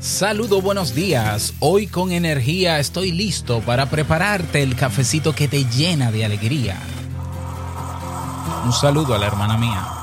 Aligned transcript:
Saludo, 0.00 0.62
buenos 0.62 0.94
días. 0.94 1.52
Hoy 1.60 1.86
con 1.86 2.10
energía 2.10 2.78
estoy 2.78 3.12
listo 3.12 3.60
para 3.60 3.90
prepararte 3.90 4.62
el 4.62 4.74
cafecito 4.74 5.34
que 5.34 5.46
te 5.46 5.66
llena 5.66 6.10
de 6.10 6.24
alegría. 6.24 6.78
Un 8.64 8.72
saludo 8.72 9.14
a 9.14 9.18
la 9.18 9.26
hermana 9.26 9.58
mía. 9.58 9.99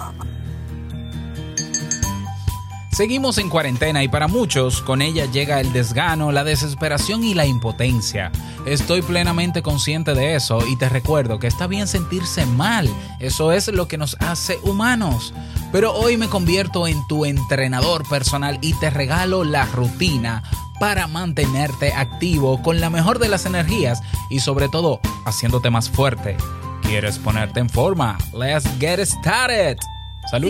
Seguimos 2.98 3.38
en 3.38 3.50
cuarentena 3.50 4.02
y 4.02 4.08
para 4.08 4.28
muchos 4.28 4.82
con 4.82 5.04
ella 5.04 5.26
llega 5.26 5.62
el 5.62 5.72
desgano, 5.72 6.32
la 6.32 6.44
desesperación 6.44 7.24
y 7.24 7.36
la 7.36 7.46
impotencia. 7.46 8.32
Estoy 8.66 9.04
plenamente 9.04 9.62
consciente 9.62 10.16
de 10.16 10.34
eso 10.34 10.66
y 10.66 10.78
te 10.78 10.90
recuerdo 10.90 11.38
que 11.38 11.46
está 11.46 11.68
bien 11.68 11.86
sentirse 11.88 12.48
mal. 12.48 12.90
Eso 13.20 13.52
es 13.52 13.68
lo 13.68 13.88
que 13.88 14.00
nos 14.00 14.18
hace 14.20 14.58
humanos. 14.64 15.32
Pero 15.72 15.94
hoy 15.94 16.18
me 16.18 16.28
convierto 16.28 16.88
en 16.88 17.06
tu 17.06 17.26
entrenador 17.26 18.02
personal 18.10 18.58
y 18.64 18.74
te 18.80 18.90
regalo 18.90 19.44
la 19.44 19.66
rutina 19.66 20.42
para 20.80 21.06
mantenerte 21.06 21.94
activo 21.94 22.64
con 22.64 22.82
la 22.82 22.90
mejor 22.90 23.20
de 23.20 23.30
las 23.30 23.46
energías 23.46 24.02
y 24.32 24.40
sobre 24.40 24.70
todo 24.70 25.02
haciéndote 25.24 25.70
más 25.70 25.88
fuerte. 25.88 26.36
¿Quieres 26.82 27.20
ponerte 27.20 27.60
en 27.60 27.70
forma? 27.70 28.18
Let's 28.34 28.68
get 28.80 29.00
started. 29.02 29.78
Salud. 30.32 30.50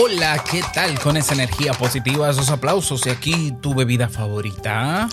Hola, 0.00 0.44
¿qué 0.48 0.62
tal 0.72 0.96
con 1.00 1.16
esa 1.16 1.34
energía 1.34 1.72
positiva, 1.72 2.30
esos 2.30 2.50
aplausos 2.50 3.04
y 3.06 3.10
aquí 3.10 3.52
tu 3.60 3.74
bebida 3.74 4.08
favorita? 4.08 5.08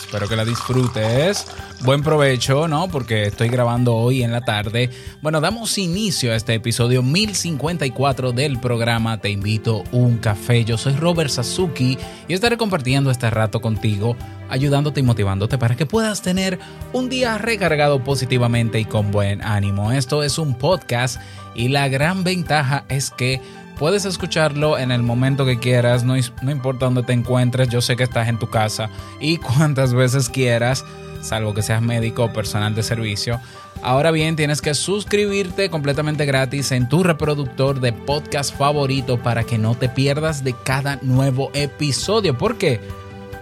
Espero 0.00 0.28
que 0.28 0.36
la 0.36 0.44
disfrutes. 0.44 1.44
Buen 1.80 2.04
provecho, 2.04 2.68
¿no? 2.68 2.86
Porque 2.86 3.24
estoy 3.24 3.48
grabando 3.48 3.96
hoy 3.96 4.22
en 4.22 4.30
la 4.30 4.42
tarde. 4.42 4.90
Bueno, 5.22 5.40
damos 5.40 5.76
inicio 5.76 6.32
a 6.32 6.36
este 6.36 6.54
episodio 6.54 7.02
1054 7.02 8.30
del 8.30 8.60
programa 8.60 9.20
Te 9.20 9.28
invito 9.30 9.82
un 9.90 10.18
café. 10.18 10.64
Yo 10.64 10.78
soy 10.78 10.94
Robert 10.94 11.30
Sasuki 11.30 11.98
y 12.28 12.32
estaré 12.32 12.56
compartiendo 12.56 13.10
este 13.10 13.28
rato 13.30 13.60
contigo, 13.60 14.16
ayudándote 14.48 15.00
y 15.00 15.02
motivándote 15.02 15.58
para 15.58 15.74
que 15.74 15.84
puedas 15.84 16.22
tener 16.22 16.60
un 16.92 17.08
día 17.08 17.38
recargado 17.38 18.04
positivamente 18.04 18.78
y 18.78 18.84
con 18.84 19.10
buen 19.10 19.42
ánimo. 19.42 19.90
Esto 19.90 20.22
es 20.22 20.38
un 20.38 20.54
podcast 20.54 21.20
y 21.56 21.68
la 21.68 21.88
gran 21.88 22.22
ventaja 22.22 22.84
es 22.88 23.10
que 23.10 23.40
Puedes 23.78 24.04
escucharlo 24.04 24.76
en 24.76 24.90
el 24.90 25.04
momento 25.04 25.46
que 25.46 25.60
quieras, 25.60 26.02
no, 26.02 26.16
importa 26.16 26.86
dónde 26.86 27.04
te 27.04 27.12
encuentres, 27.12 27.68
yo 27.68 27.80
sé 27.80 27.94
que 27.94 28.02
estás 28.02 28.28
en 28.28 28.38
tu 28.38 28.50
casa 28.50 28.90
y 29.20 29.36
cuantas 29.38 29.94
veces 29.94 30.28
quieras, 30.28 30.84
salvo 31.22 31.54
que 31.54 31.62
seas 31.62 31.80
médico 31.80 32.24
o 32.24 32.32
personal 32.32 32.74
de 32.74 32.82
servicio. 32.82 33.40
Ahora 33.80 34.10
bien, 34.10 34.34
tienes 34.34 34.60
que 34.60 34.74
suscribirte 34.74 35.70
completamente 35.70 36.26
gratis 36.26 36.72
en 36.72 36.88
tu 36.88 37.04
reproductor 37.04 37.78
de 37.78 37.92
podcast 37.92 38.56
favorito 38.56 39.22
para 39.22 39.44
que 39.44 39.58
no 39.58 39.76
te 39.76 39.88
pierdas 39.88 40.42
de 40.42 40.56
cada 40.64 40.98
nuevo 41.02 41.52
episodio. 41.54 42.36
¿Por 42.36 42.58
qué? 42.58 42.80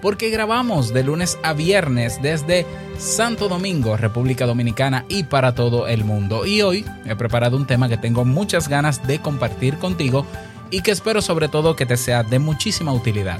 Porque 0.00 0.30
grabamos 0.30 0.92
de 0.92 1.04
lunes 1.04 1.38
a 1.42 1.52
viernes 1.52 2.20
desde 2.22 2.66
Santo 2.98 3.48
Domingo, 3.48 3.96
República 3.96 4.46
Dominicana 4.46 5.04
y 5.08 5.24
para 5.24 5.54
todo 5.54 5.88
el 5.88 6.04
mundo. 6.04 6.46
Y 6.46 6.62
hoy 6.62 6.84
he 7.04 7.16
preparado 7.16 7.56
un 7.56 7.66
tema 7.66 7.88
que 7.88 7.96
tengo 7.96 8.24
muchas 8.24 8.68
ganas 8.68 9.06
de 9.06 9.20
compartir 9.20 9.78
contigo 9.78 10.26
y 10.70 10.80
que 10.82 10.90
espero 10.90 11.22
sobre 11.22 11.48
todo 11.48 11.76
que 11.76 11.86
te 11.86 11.96
sea 11.96 12.22
de 12.22 12.38
muchísima 12.38 12.92
utilidad. 12.92 13.38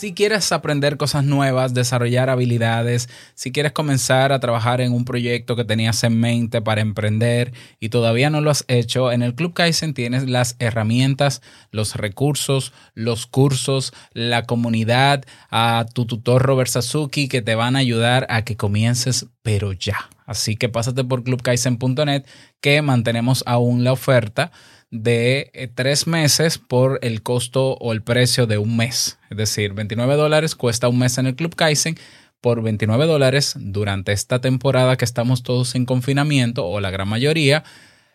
Si 0.00 0.14
quieres 0.14 0.50
aprender 0.50 0.96
cosas 0.96 1.24
nuevas, 1.24 1.74
desarrollar 1.74 2.30
habilidades, 2.30 3.10
si 3.34 3.52
quieres 3.52 3.72
comenzar 3.72 4.32
a 4.32 4.40
trabajar 4.40 4.80
en 4.80 4.94
un 4.94 5.04
proyecto 5.04 5.56
que 5.56 5.64
tenías 5.66 6.02
en 6.04 6.18
mente 6.18 6.62
para 6.62 6.80
emprender 6.80 7.52
y 7.80 7.90
todavía 7.90 8.30
no 8.30 8.40
lo 8.40 8.50
has 8.50 8.64
hecho, 8.66 9.12
en 9.12 9.20
el 9.20 9.34
Club 9.34 9.52
Kaizen 9.52 9.92
tienes 9.92 10.26
las 10.26 10.56
herramientas, 10.58 11.42
los 11.70 11.96
recursos, 11.96 12.72
los 12.94 13.26
cursos, 13.26 13.92
la 14.14 14.44
comunidad, 14.46 15.26
a 15.50 15.84
tu 15.92 16.06
tutor 16.06 16.40
Robert 16.40 16.70
Sasuki 16.70 17.28
que 17.28 17.42
te 17.42 17.54
van 17.54 17.76
a 17.76 17.80
ayudar 17.80 18.26
a 18.30 18.42
que 18.42 18.56
comiences, 18.56 19.26
pero 19.42 19.74
ya. 19.74 20.08
Así 20.24 20.56
que 20.56 20.70
pásate 20.70 21.04
por 21.04 21.24
clubkaizen.net 21.24 22.24
que 22.62 22.80
mantenemos 22.80 23.44
aún 23.46 23.84
la 23.84 23.92
oferta 23.92 24.50
de 24.90 25.50
eh, 25.54 25.68
tres 25.72 26.06
meses 26.06 26.58
por 26.58 26.98
el 27.02 27.22
costo 27.22 27.74
o 27.74 27.92
el 27.92 28.02
precio 28.02 28.46
de 28.46 28.58
un 28.58 28.76
mes. 28.76 29.18
Es 29.30 29.36
decir, 29.36 29.72
29 29.72 30.16
dólares 30.16 30.54
cuesta 30.54 30.88
un 30.88 30.98
mes 30.98 31.18
en 31.18 31.26
el 31.26 31.36
Club 31.36 31.54
Kaizen. 31.54 31.96
Por 32.40 32.62
29 32.62 33.06
dólares 33.06 33.54
durante 33.58 34.12
esta 34.12 34.40
temporada 34.40 34.96
que 34.96 35.04
estamos 35.04 35.42
todos 35.42 35.74
en 35.74 35.84
confinamiento 35.84 36.66
o 36.66 36.80
la 36.80 36.90
gran 36.90 37.06
mayoría, 37.06 37.64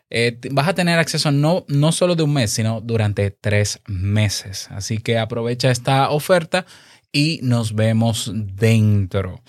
eh, 0.10 0.40
vas 0.50 0.68
a 0.68 0.74
tener 0.74 0.98
acceso 0.98 1.32
no, 1.32 1.64
no 1.68 1.92
solo 1.92 2.16
de 2.16 2.24
un 2.24 2.34
mes, 2.34 2.50
sino 2.52 2.82
durante 2.82 3.30
tres 3.30 3.82
meses. 3.88 4.68
Así 4.72 4.98
que 4.98 5.20
aprovecha 5.20 5.70
esta 5.70 6.10
oferta 6.10 6.66
y 7.12 7.40
nos 7.44 7.76
vemos 7.76 8.32
dentro. 8.34 9.42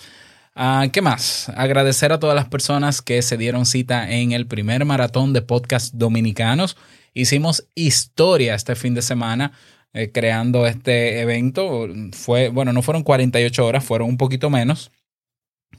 Ah, 0.59 0.87
¿Qué 0.91 1.03
más? 1.03 1.51
Agradecer 1.55 2.13
a 2.13 2.19
todas 2.19 2.35
las 2.35 2.49
personas 2.49 3.03
que 3.03 3.21
se 3.21 3.37
dieron 3.37 3.67
cita 3.67 4.11
en 4.11 4.33
el 4.33 4.47
primer 4.47 4.87
maratón 4.87 5.35
de 5.35 5.43
podcast 5.43 5.93
dominicanos. 5.93 6.79
Hicimos 7.13 7.69
historia 7.75 8.55
este 8.55 8.75
fin 8.75 8.95
de 8.95 9.03
semana 9.03 9.53
eh, 9.93 10.13
creando 10.13 10.67
este 10.67 11.21
evento. 11.21 11.87
Fue, 12.13 12.49
bueno, 12.49 12.73
no 12.73 12.81
fueron 12.81 13.03
48 13.03 13.67
horas, 13.67 13.85
fueron 13.85 14.09
un 14.09 14.17
poquito 14.17 14.49
menos, 14.49 14.93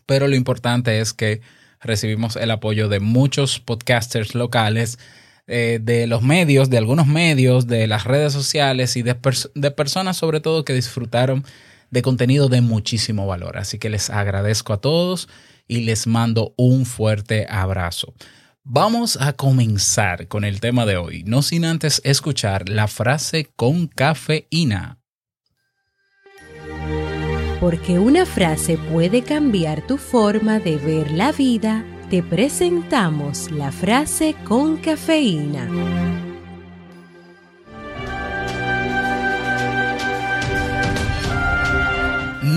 pero 0.06 0.28
lo 0.28 0.36
importante 0.36 1.00
es 1.00 1.12
que 1.12 1.42
recibimos 1.82 2.36
el 2.36 2.52
apoyo 2.52 2.88
de 2.88 3.00
muchos 3.00 3.60
podcasters 3.60 4.36
locales, 4.36 5.00
eh, 5.48 5.80
de 5.82 6.06
los 6.06 6.22
medios, 6.22 6.70
de 6.70 6.78
algunos 6.78 7.08
medios, 7.08 7.66
de 7.66 7.88
las 7.88 8.04
redes 8.04 8.32
sociales 8.32 8.96
y 8.96 9.02
de, 9.02 9.16
de 9.56 9.72
personas 9.72 10.18
sobre 10.18 10.40
todo 10.40 10.64
que 10.64 10.74
disfrutaron 10.74 11.44
de 11.90 12.02
contenido 12.02 12.50
de 12.50 12.62
muchísimo 12.62 13.28
valor. 13.28 13.58
Así 13.58 13.80
que 13.80 13.90
les 13.90 14.10
agradezco 14.10 14.74
a 14.74 14.82
todos 14.82 15.30
y 15.68 15.82
les 15.82 16.08
mando 16.08 16.54
un 16.58 16.86
fuerte 16.86 17.46
abrazo. 17.50 18.14
Vamos 18.64 19.18
a 19.22 19.34
comenzar 19.34 20.28
con 20.28 20.44
el 20.44 20.60
tema 20.60 20.86
de 20.86 20.98
hoy, 20.98 21.24
no 21.26 21.42
sin 21.42 21.64
antes 21.64 22.02
escuchar 22.04 22.68
la 22.68 22.88
frase 22.88 23.50
con 23.56 23.88
cafeína. 23.88 25.00
Porque 27.62 27.98
una 27.98 28.26
frase 28.26 28.78
puede 28.78 29.24
cambiar 29.24 29.88
tu 29.88 29.98
forma 29.98 30.60
de 30.60 30.78
ver 30.78 31.12
la 31.12 31.32
vida, 31.32 31.86
te 32.10 32.22
presentamos 32.22 33.50
la 33.52 33.72
frase 33.72 34.36
con 34.46 34.78
cafeína. 34.78 36.27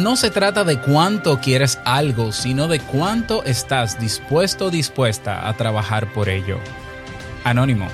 No 0.01 0.17
se 0.17 0.31
trata 0.31 0.65
de 0.65 0.81
cuánto 0.81 1.41
quieres 1.41 1.79
algo, 1.85 2.33
sino 2.33 2.69
de 2.69 2.81
cuánto 2.81 3.45
estás 3.45 4.01
dispuesto 4.01 4.67
o 4.67 4.71
dispuesta 4.71 5.47
a 5.47 5.55
trabajar 5.59 6.11
por 6.15 6.31
ello. 6.31 6.59
Anónimo. 7.45 7.87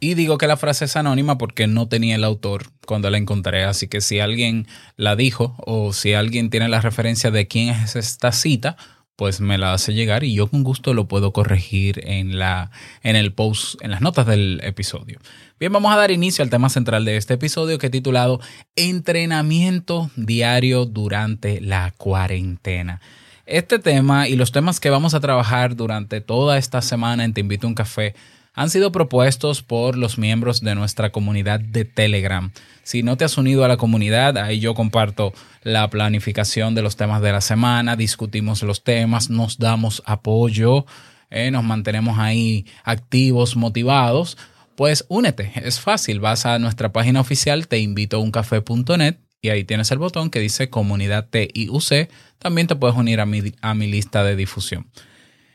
Y 0.00 0.14
digo 0.14 0.38
que 0.38 0.46
la 0.46 0.56
frase 0.56 0.86
es 0.86 0.96
anónima 0.96 1.36
porque 1.36 1.66
no 1.66 1.88
tenía 1.88 2.16
el 2.16 2.24
autor 2.24 2.68
cuando 2.86 3.10
la 3.10 3.18
encontré, 3.18 3.64
así 3.64 3.86
que 3.86 4.00
si 4.00 4.18
alguien 4.18 4.66
la 4.96 5.14
dijo 5.14 5.54
o 5.58 5.92
si 5.92 6.14
alguien 6.14 6.48
tiene 6.48 6.70
la 6.70 6.80
referencia 6.80 7.30
de 7.30 7.46
quién 7.46 7.68
es 7.68 7.96
esta 7.96 8.32
cita, 8.32 8.78
pues 9.16 9.40
me 9.40 9.58
la 9.58 9.72
hace 9.72 9.94
llegar 9.94 10.24
y 10.24 10.34
yo 10.34 10.48
con 10.48 10.62
gusto 10.62 10.94
lo 10.94 11.06
puedo 11.06 11.32
corregir 11.32 12.00
en, 12.04 12.38
la, 12.38 12.70
en 13.02 13.16
el 13.16 13.32
post, 13.32 13.82
en 13.82 13.90
las 13.90 14.00
notas 14.00 14.26
del 14.26 14.60
episodio. 14.62 15.20
Bien, 15.60 15.72
vamos 15.72 15.92
a 15.92 15.96
dar 15.96 16.10
inicio 16.10 16.42
al 16.42 16.50
tema 16.50 16.68
central 16.68 17.04
de 17.04 17.16
este 17.16 17.34
episodio 17.34 17.78
que 17.78 17.86
he 17.86 17.90
titulado 17.90 18.40
Entrenamiento 18.74 20.10
diario 20.16 20.86
durante 20.86 21.60
la 21.60 21.92
cuarentena. 21.96 23.00
Este 23.46 23.78
tema 23.78 24.28
y 24.28 24.36
los 24.36 24.52
temas 24.52 24.80
que 24.80 24.90
vamos 24.90 25.14
a 25.14 25.20
trabajar 25.20 25.76
durante 25.76 26.20
toda 26.20 26.58
esta 26.58 26.80
semana 26.80 27.24
en 27.24 27.34
Te 27.34 27.42
Invito 27.42 27.66
a 27.66 27.68
un 27.68 27.74
Café 27.74 28.14
han 28.54 28.70
sido 28.70 28.92
propuestos 28.92 29.62
por 29.62 29.96
los 29.96 30.18
miembros 30.18 30.60
de 30.60 30.74
nuestra 30.74 31.10
comunidad 31.10 31.60
de 31.60 31.84
Telegram. 31.84 32.52
Si 32.82 33.02
no 33.02 33.16
te 33.16 33.24
has 33.24 33.38
unido 33.38 33.64
a 33.64 33.68
la 33.68 33.76
comunidad, 33.76 34.36
ahí 34.38 34.60
yo 34.60 34.74
comparto 34.74 35.32
la 35.62 35.88
planificación 35.88 36.74
de 36.74 36.82
los 36.82 36.96
temas 36.96 37.22
de 37.22 37.32
la 37.32 37.40
semana, 37.40 37.96
discutimos 37.96 38.62
los 38.62 38.84
temas, 38.84 39.30
nos 39.30 39.58
damos 39.58 40.02
apoyo, 40.04 40.84
eh, 41.30 41.50
nos 41.50 41.64
mantenemos 41.64 42.18
ahí 42.18 42.66
activos, 42.84 43.56
motivados. 43.56 44.36
Pues 44.76 45.04
únete, 45.08 45.52
es 45.56 45.80
fácil, 45.80 46.20
vas 46.20 46.44
a 46.44 46.58
nuestra 46.58 46.92
página 46.92 47.20
oficial 47.20 47.68
teinvitouncafé.net 47.68 49.16
y 49.40 49.48
ahí 49.48 49.64
tienes 49.64 49.90
el 49.90 49.98
botón 49.98 50.30
que 50.30 50.40
dice 50.40 50.70
comunidad 50.70 51.28
TIUC. 51.30 52.08
También 52.38 52.66
te 52.66 52.76
puedes 52.76 52.96
unir 52.96 53.20
a 53.20 53.26
mi, 53.26 53.52
a 53.60 53.74
mi 53.74 53.86
lista 53.86 54.24
de 54.24 54.36
difusión. 54.36 54.88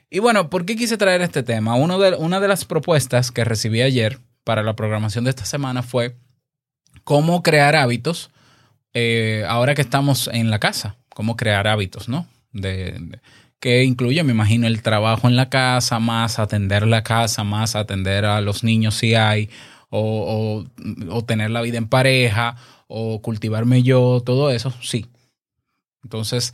Y 0.10 0.20
bueno, 0.20 0.50
¿por 0.50 0.66
qué 0.66 0.76
quise 0.76 0.98
traer 0.98 1.22
este 1.22 1.44
tema? 1.44 1.76
Uno 1.76 2.00
de, 2.00 2.16
una 2.16 2.40
de 2.40 2.48
las 2.48 2.66
propuestas 2.66 3.32
que 3.32 3.44
recibí 3.44 3.82
ayer 3.82 4.20
para 4.44 4.64
la 4.64 4.76
programación 4.76 5.26
de 5.26 5.32
esta 5.32 5.46
semana 5.46 5.84
fue 5.84 6.16
cómo 7.04 7.44
crear 7.44 7.76
hábitos 7.76 8.32
eh, 8.94 9.44
ahora 9.48 9.76
que 9.76 9.82
estamos 9.82 10.30
en 10.32 10.50
la 10.50 10.60
casa. 10.60 10.96
Cómo 11.10 11.36
crear 11.36 11.68
hábitos, 11.68 12.08
¿no? 12.10 12.28
De, 12.54 13.20
que 13.60 13.84
incluye, 13.84 14.24
me 14.24 14.32
imagino, 14.32 14.68
el 14.68 14.82
trabajo 14.82 15.28
en 15.28 15.36
la 15.36 15.50
casa, 15.50 16.00
más 16.00 16.40
atender 16.40 16.86
la 16.88 17.04
casa, 17.04 17.44
más 17.44 17.76
atender 17.76 18.24
a 18.26 18.40
los 18.42 18.64
niños 18.64 18.96
si 18.96 19.16
hay, 19.16 19.50
o, 19.90 20.66
o- 21.10 21.16
o 21.16 21.26
tener 21.26 21.50
la 21.50 21.62
vida 21.62 21.78
en 21.80 21.88
pareja, 21.88 22.56
o 22.88 23.22
cultivarme 23.22 23.82
yo, 23.84 24.22
todo 24.24 24.52
eso, 24.52 24.72
sí. 24.82 25.08
Entonces, 26.04 26.54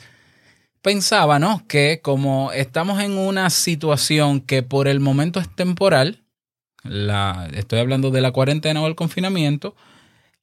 pensaba, 0.84 1.40
¿no? 1.40 1.66
Que 1.68 2.02
como 2.04 2.52
estamos 2.52 3.02
en 3.02 3.18
una 3.18 3.50
situación 3.50 4.42
que 4.42 4.62
por 4.62 4.88
el 4.88 5.00
momento 5.00 5.40
es 5.40 5.50
temporal, 5.56 6.22
estoy 7.54 7.80
hablando 7.80 8.12
de 8.12 8.22
la 8.22 8.32
cuarentena 8.32 8.82
o 8.82 8.88
el 8.88 8.96
confinamiento, 8.96 9.76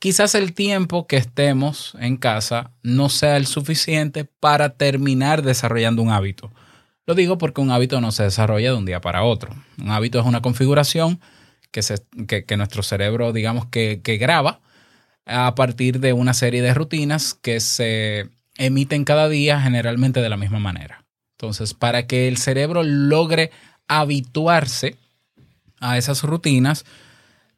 quizás 0.01 0.35
el 0.35 0.55
tiempo 0.55 1.07
que 1.07 1.19
estemos 1.19 1.95
en 2.01 2.17
casa 2.17 2.73
no 2.83 3.11
sea 3.11 3.37
el 3.37 3.47
suficiente 3.47 4.25
para 4.25 4.71
terminar 4.71 5.43
desarrollando 5.43 6.03
un 6.03 6.11
hábito. 6.11 6.51
Lo 7.07 7.15
digo 7.15 7.39
porque 7.39 7.61
un 7.61 7.71
hábito 7.71 8.01
no 8.01 8.11
se 8.11 8.23
desarrolla 8.23 8.71
de 8.71 8.79
un 8.79 8.87
día 8.87 9.01
para 9.01 9.23
otro. 9.23 9.55
Un 9.79 9.91
hábito 9.91 10.19
es 10.19 10.27
una 10.27 10.41
configuración 10.41 11.21
que, 11.71 11.83
se, 11.83 11.97
que 12.27 12.57
nuestro 12.57 12.83
cerebro, 12.83 13.33
digamos, 13.33 13.67
que, 13.67 14.01
que 14.03 14.17
graba 14.17 14.61
a 15.27 15.55
partir 15.55 16.01
de 16.01 16.15
una 16.15 16.33
serie 16.33 16.63
de 16.63 16.73
rutinas 16.73 17.35
que 17.35 17.61
se 17.61 18.31
emiten 18.61 19.05
cada 19.05 19.29
día 19.29 19.61
generalmente 19.61 20.21
de 20.21 20.29
la 20.29 20.37
misma 20.37 20.61
manera. 20.61 21.05
Entonces, 21.39 21.73
para 21.73 22.07
que 22.07 22.29
el 22.29 22.37
cerebro 22.37 22.83
logre 22.83 23.51
habituarse 23.89 24.97
a 25.81 25.97
esas 25.97 26.23
rutinas, 26.23 26.85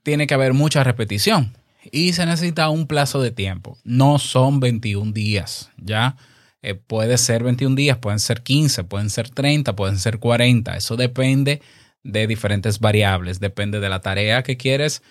tiene 0.05 0.29
que 0.29 0.35
haber 0.35 0.55
mucha 0.55 0.85
repetición 0.85 1.57
y 1.91 2.13
se 2.13 2.25
necesita 2.25 2.69
un 2.69 2.87
plazo 2.87 3.21
de 3.21 3.33
tiempo. 3.33 3.77
No 3.83 4.21
son 4.21 4.61
21 4.61 5.13
días, 5.13 5.71
¿ya? 5.77 6.17
Eh, 6.63 6.75
puede 6.75 7.19
ser 7.19 7.43
21 7.43 7.75
días, 7.75 7.99
pueden 7.99 8.21
ser 8.21 8.43
15, 8.43 8.85
pueden 8.85 9.11
ser 9.11 9.29
30, 9.29 9.75
pueden 9.75 9.99
ser 9.99 10.21
40. 10.21 10.77
Eso 10.77 10.97
depende 10.97 11.61
de 12.05 12.29
diferentes 12.29 12.79
variables. 12.79 13.41
Depende 13.41 13.81
de 13.81 13.89
la 13.89 14.01
tarea 14.01 14.45
que 14.45 14.57
quieres, 14.57 15.03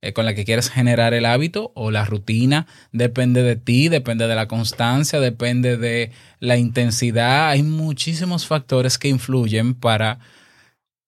eh, 0.00 0.12
con 0.12 0.24
la 0.24 0.34
que 0.34 0.44
quieres 0.44 0.70
generar 0.70 1.12
el 1.12 1.24
hábito 1.24 1.72
o 1.74 1.90
la 1.90 2.04
rutina. 2.04 2.66
Depende 2.92 3.42
de 3.42 3.56
ti, 3.56 3.88
depende 3.88 4.28
de 4.28 4.34
la 4.36 4.46
constancia, 4.46 5.18
depende 5.18 5.76
de 5.76 6.12
la 6.38 6.56
intensidad. 6.56 7.48
Hay 7.48 7.64
muchísimos 7.64 8.46
factores 8.46 8.96
que 8.96 9.08
influyen 9.08 9.74
para, 9.74 10.20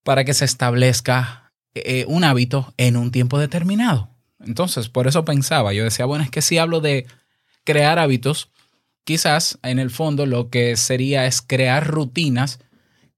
para 0.03 0.25
que 0.25 0.35
se 0.35 0.45
establezca 0.45 1.53
eh, 1.75 2.05
un 2.09 2.25
hábito 2.25 2.75
en 2.79 2.97
un 2.97 3.13
tiempo 3.13 3.39
determinado. 3.39 4.11
Entonces, 4.41 4.89
por 4.89 5.07
eso 5.07 5.25
pensaba, 5.25 5.73
yo 5.73 5.85
decía, 5.85 6.07
bueno, 6.07 6.25
es 6.25 6.31
que 6.31 6.43
si 6.43 6.59
hablo 6.59 6.81
de 6.81 7.07
crear 7.65 7.99
hábitos, 8.01 8.51
quizás 9.05 9.59
en 9.63 9.79
el 9.79 9.91
fondo 9.91 10.27
lo 10.27 10.51
que 10.51 10.77
sería 10.77 11.27
es 11.27 11.43
crear 11.43 11.87
rutinas 11.87 12.59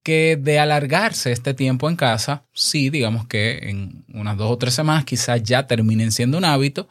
que 0.03 0.37
de 0.37 0.59
alargarse 0.59 1.33
este 1.33 1.55
tiempo 1.55 1.89
en 1.89 1.97
casa, 1.97 2.45
sí, 2.53 2.91
digamos 2.91 3.27
que 3.27 3.71
en 3.71 4.05
unas 4.13 4.37
dos 4.37 4.51
o 4.51 4.59
tres 4.59 4.75
semanas 4.75 5.05
quizás 5.05 5.43
ya 5.43 5.67
terminen 5.67 6.13
siendo 6.13 6.39
un 6.39 6.45
hábito, 6.45 6.89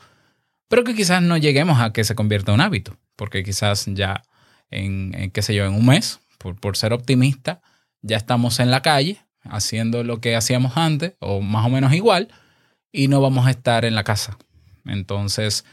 pero 0.67 0.83
que 0.83 0.95
quizás 0.95 1.21
no 1.21 1.37
lleguemos 1.37 1.81
a 1.81 1.91
que 1.91 2.03
se 2.03 2.15
convierta 2.15 2.51
en 2.51 2.55
un 2.55 2.61
hábito, 2.61 2.97
porque 3.15 3.43
quizás 3.43 3.85
ya 3.87 4.23
en, 4.69 5.31
qué 5.31 5.41
sé 5.41 5.53
yo, 5.53 5.65
en 5.65 5.73
un 5.73 5.85
mes, 5.85 6.21
por, 6.37 6.55
por 6.55 6.77
ser 6.77 6.93
optimista, 6.93 7.61
ya 8.01 8.17
estamos 8.17 8.59
en 8.59 8.71
la 8.71 8.81
calle 8.81 9.19
haciendo 9.43 10.03
lo 10.03 10.21
que 10.21 10.35
hacíamos 10.35 10.77
antes 10.77 11.13
o 11.19 11.41
más 11.41 11.65
o 11.65 11.69
menos 11.69 11.93
igual 11.93 12.29
y 12.91 13.07
no 13.07 13.21
vamos 13.21 13.47
a 13.47 13.51
estar 13.51 13.85
en 13.85 13.95
la 13.95 14.03
casa. 14.03 14.37
Entonces, 14.85 15.65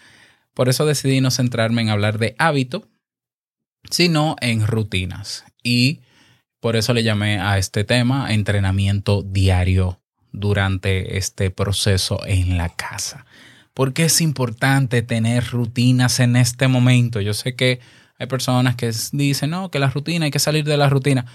por 0.55 0.69
eso 0.69 0.87
decidí 0.87 1.21
no 1.21 1.31
centrarme 1.31 1.83
en 1.83 1.91
hablar 1.91 2.19
de 2.19 2.35
hábito, 2.39 2.89
sino 3.91 4.37
en 4.41 4.67
rutinas. 4.67 5.45
Y 5.63 6.01
por 6.61 6.77
eso 6.77 6.93
le 6.93 7.03
llamé 7.03 7.41
a 7.41 7.59
este 7.59 7.85
tema 7.85 8.33
entrenamiento 8.33 9.23
diario 9.23 10.01
durante 10.33 11.17
este 11.17 11.51
proceso 11.51 12.21
en 12.27 12.59
la 12.59 12.69
casa. 12.69 13.27
¿Por 13.75 13.93
qué 13.93 14.05
es 14.05 14.21
importante 14.21 15.03
tener 15.03 15.47
rutinas 15.51 16.21
en 16.21 16.37
este 16.37 16.67
momento? 16.67 17.21
Yo 17.21 17.33
sé 17.33 17.55
que 17.55 17.81
hay 18.19 18.27
personas 18.27 18.75
que 18.75 18.91
dicen, 19.13 19.51
no, 19.51 19.71
que 19.71 19.79
la 19.79 19.91
rutina, 19.91 20.25
hay 20.25 20.31
que 20.33 20.41
salir 20.41 20.65
de 20.65 20.77
la 20.77 20.89
rutina. 20.89 21.27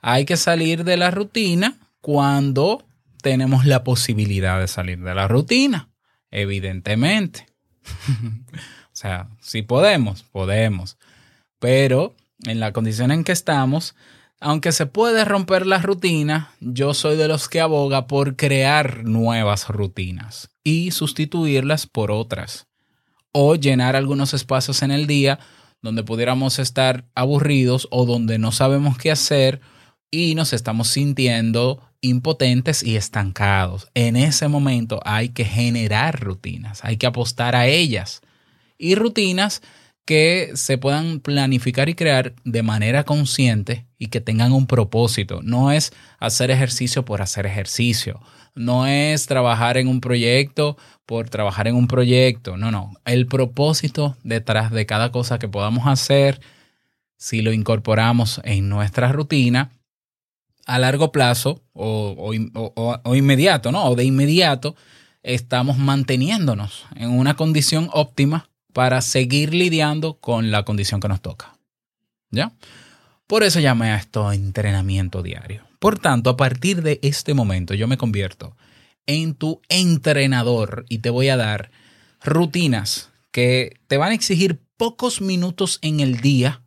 Hay 0.00 0.24
que 0.24 0.36
salir 0.36 0.82
de 0.82 0.96
la 0.96 1.12
rutina 1.12 1.78
cuando 2.00 2.84
tenemos 3.22 3.64
la 3.64 3.84
posibilidad 3.84 4.58
de 4.58 4.66
salir 4.66 5.00
de 5.00 5.14
la 5.14 5.28
rutina, 5.28 5.90
evidentemente. 6.32 7.46
o 7.84 8.90
sea, 8.90 9.28
si 9.40 9.62
podemos, 9.62 10.24
podemos. 10.24 10.98
Pero 11.60 12.16
en 12.44 12.58
la 12.58 12.72
condición 12.72 13.12
en 13.12 13.22
que 13.22 13.30
estamos, 13.30 13.94
aunque 14.42 14.72
se 14.72 14.86
puede 14.86 15.24
romper 15.24 15.66
la 15.66 15.78
rutina, 15.78 16.50
yo 16.60 16.94
soy 16.94 17.16
de 17.16 17.28
los 17.28 17.48
que 17.48 17.60
aboga 17.60 18.08
por 18.08 18.34
crear 18.34 19.04
nuevas 19.04 19.68
rutinas 19.68 20.50
y 20.64 20.90
sustituirlas 20.90 21.86
por 21.86 22.10
otras. 22.10 22.66
O 23.30 23.54
llenar 23.54 23.94
algunos 23.94 24.34
espacios 24.34 24.82
en 24.82 24.90
el 24.90 25.06
día 25.06 25.38
donde 25.80 26.02
pudiéramos 26.02 26.58
estar 26.58 27.06
aburridos 27.14 27.86
o 27.92 28.04
donde 28.04 28.38
no 28.38 28.50
sabemos 28.50 28.98
qué 28.98 29.12
hacer 29.12 29.60
y 30.10 30.34
nos 30.34 30.52
estamos 30.52 30.88
sintiendo 30.88 31.80
impotentes 32.00 32.82
y 32.82 32.96
estancados. 32.96 33.88
En 33.94 34.16
ese 34.16 34.48
momento 34.48 35.00
hay 35.04 35.28
que 35.28 35.44
generar 35.44 36.20
rutinas, 36.20 36.84
hay 36.84 36.96
que 36.96 37.06
apostar 37.06 37.54
a 37.54 37.68
ellas. 37.68 38.22
Y 38.76 38.96
rutinas 38.96 39.62
que 40.04 40.50
se 40.54 40.78
puedan 40.78 41.20
planificar 41.20 41.88
y 41.88 41.94
crear 41.94 42.34
de 42.44 42.62
manera 42.64 43.04
consciente 43.04 43.86
y 44.02 44.08
que 44.08 44.20
tengan 44.20 44.52
un 44.52 44.66
propósito. 44.66 45.42
No 45.44 45.70
es 45.70 45.92
hacer 46.18 46.50
ejercicio 46.50 47.04
por 47.04 47.22
hacer 47.22 47.46
ejercicio. 47.46 48.20
No 48.52 48.88
es 48.88 49.26
trabajar 49.26 49.76
en 49.76 49.86
un 49.86 50.00
proyecto 50.00 50.76
por 51.06 51.30
trabajar 51.30 51.68
en 51.68 51.76
un 51.76 51.86
proyecto. 51.86 52.56
No, 52.56 52.72
no. 52.72 52.94
El 53.04 53.28
propósito 53.28 54.16
detrás 54.24 54.72
de 54.72 54.86
cada 54.86 55.12
cosa 55.12 55.38
que 55.38 55.46
podamos 55.46 55.86
hacer, 55.86 56.40
si 57.16 57.42
lo 57.42 57.52
incorporamos 57.52 58.40
en 58.42 58.68
nuestra 58.68 59.12
rutina, 59.12 59.70
a 60.66 60.80
largo 60.80 61.12
plazo 61.12 61.62
o, 61.72 62.16
o, 62.54 63.00
o, 63.04 63.14
inmediato, 63.14 63.70
¿no? 63.70 63.84
O 63.84 63.94
de 63.94 64.02
inmediato, 64.02 64.74
estamos 65.22 65.78
manteniéndonos 65.78 66.86
en 66.96 67.10
una 67.10 67.34
condición 67.34 67.88
óptima 67.92 68.48
para 68.72 69.00
seguir 69.00 69.54
lidiando 69.54 70.14
con 70.14 70.50
la 70.50 70.64
condición 70.64 71.00
que 71.00 71.06
nos 71.06 71.20
toca. 71.20 71.56
¿Ya? 72.32 72.50
Por 73.32 73.44
eso 73.44 73.60
llamé 73.60 73.92
a 73.92 73.96
esto 73.96 74.30
entrenamiento 74.30 75.22
diario. 75.22 75.64
Por 75.78 75.98
tanto, 75.98 76.28
a 76.28 76.36
partir 76.36 76.82
de 76.82 77.00
este 77.02 77.32
momento 77.32 77.72
yo 77.72 77.88
me 77.88 77.96
convierto 77.96 78.58
en 79.06 79.34
tu 79.34 79.62
entrenador 79.70 80.84
y 80.90 80.98
te 80.98 81.08
voy 81.08 81.30
a 81.30 81.38
dar 81.38 81.70
rutinas 82.22 83.10
que 83.30 83.80
te 83.86 83.96
van 83.96 84.10
a 84.10 84.14
exigir 84.14 84.60
pocos 84.76 85.22
minutos 85.22 85.78
en 85.80 86.00
el 86.00 86.20
día 86.20 86.60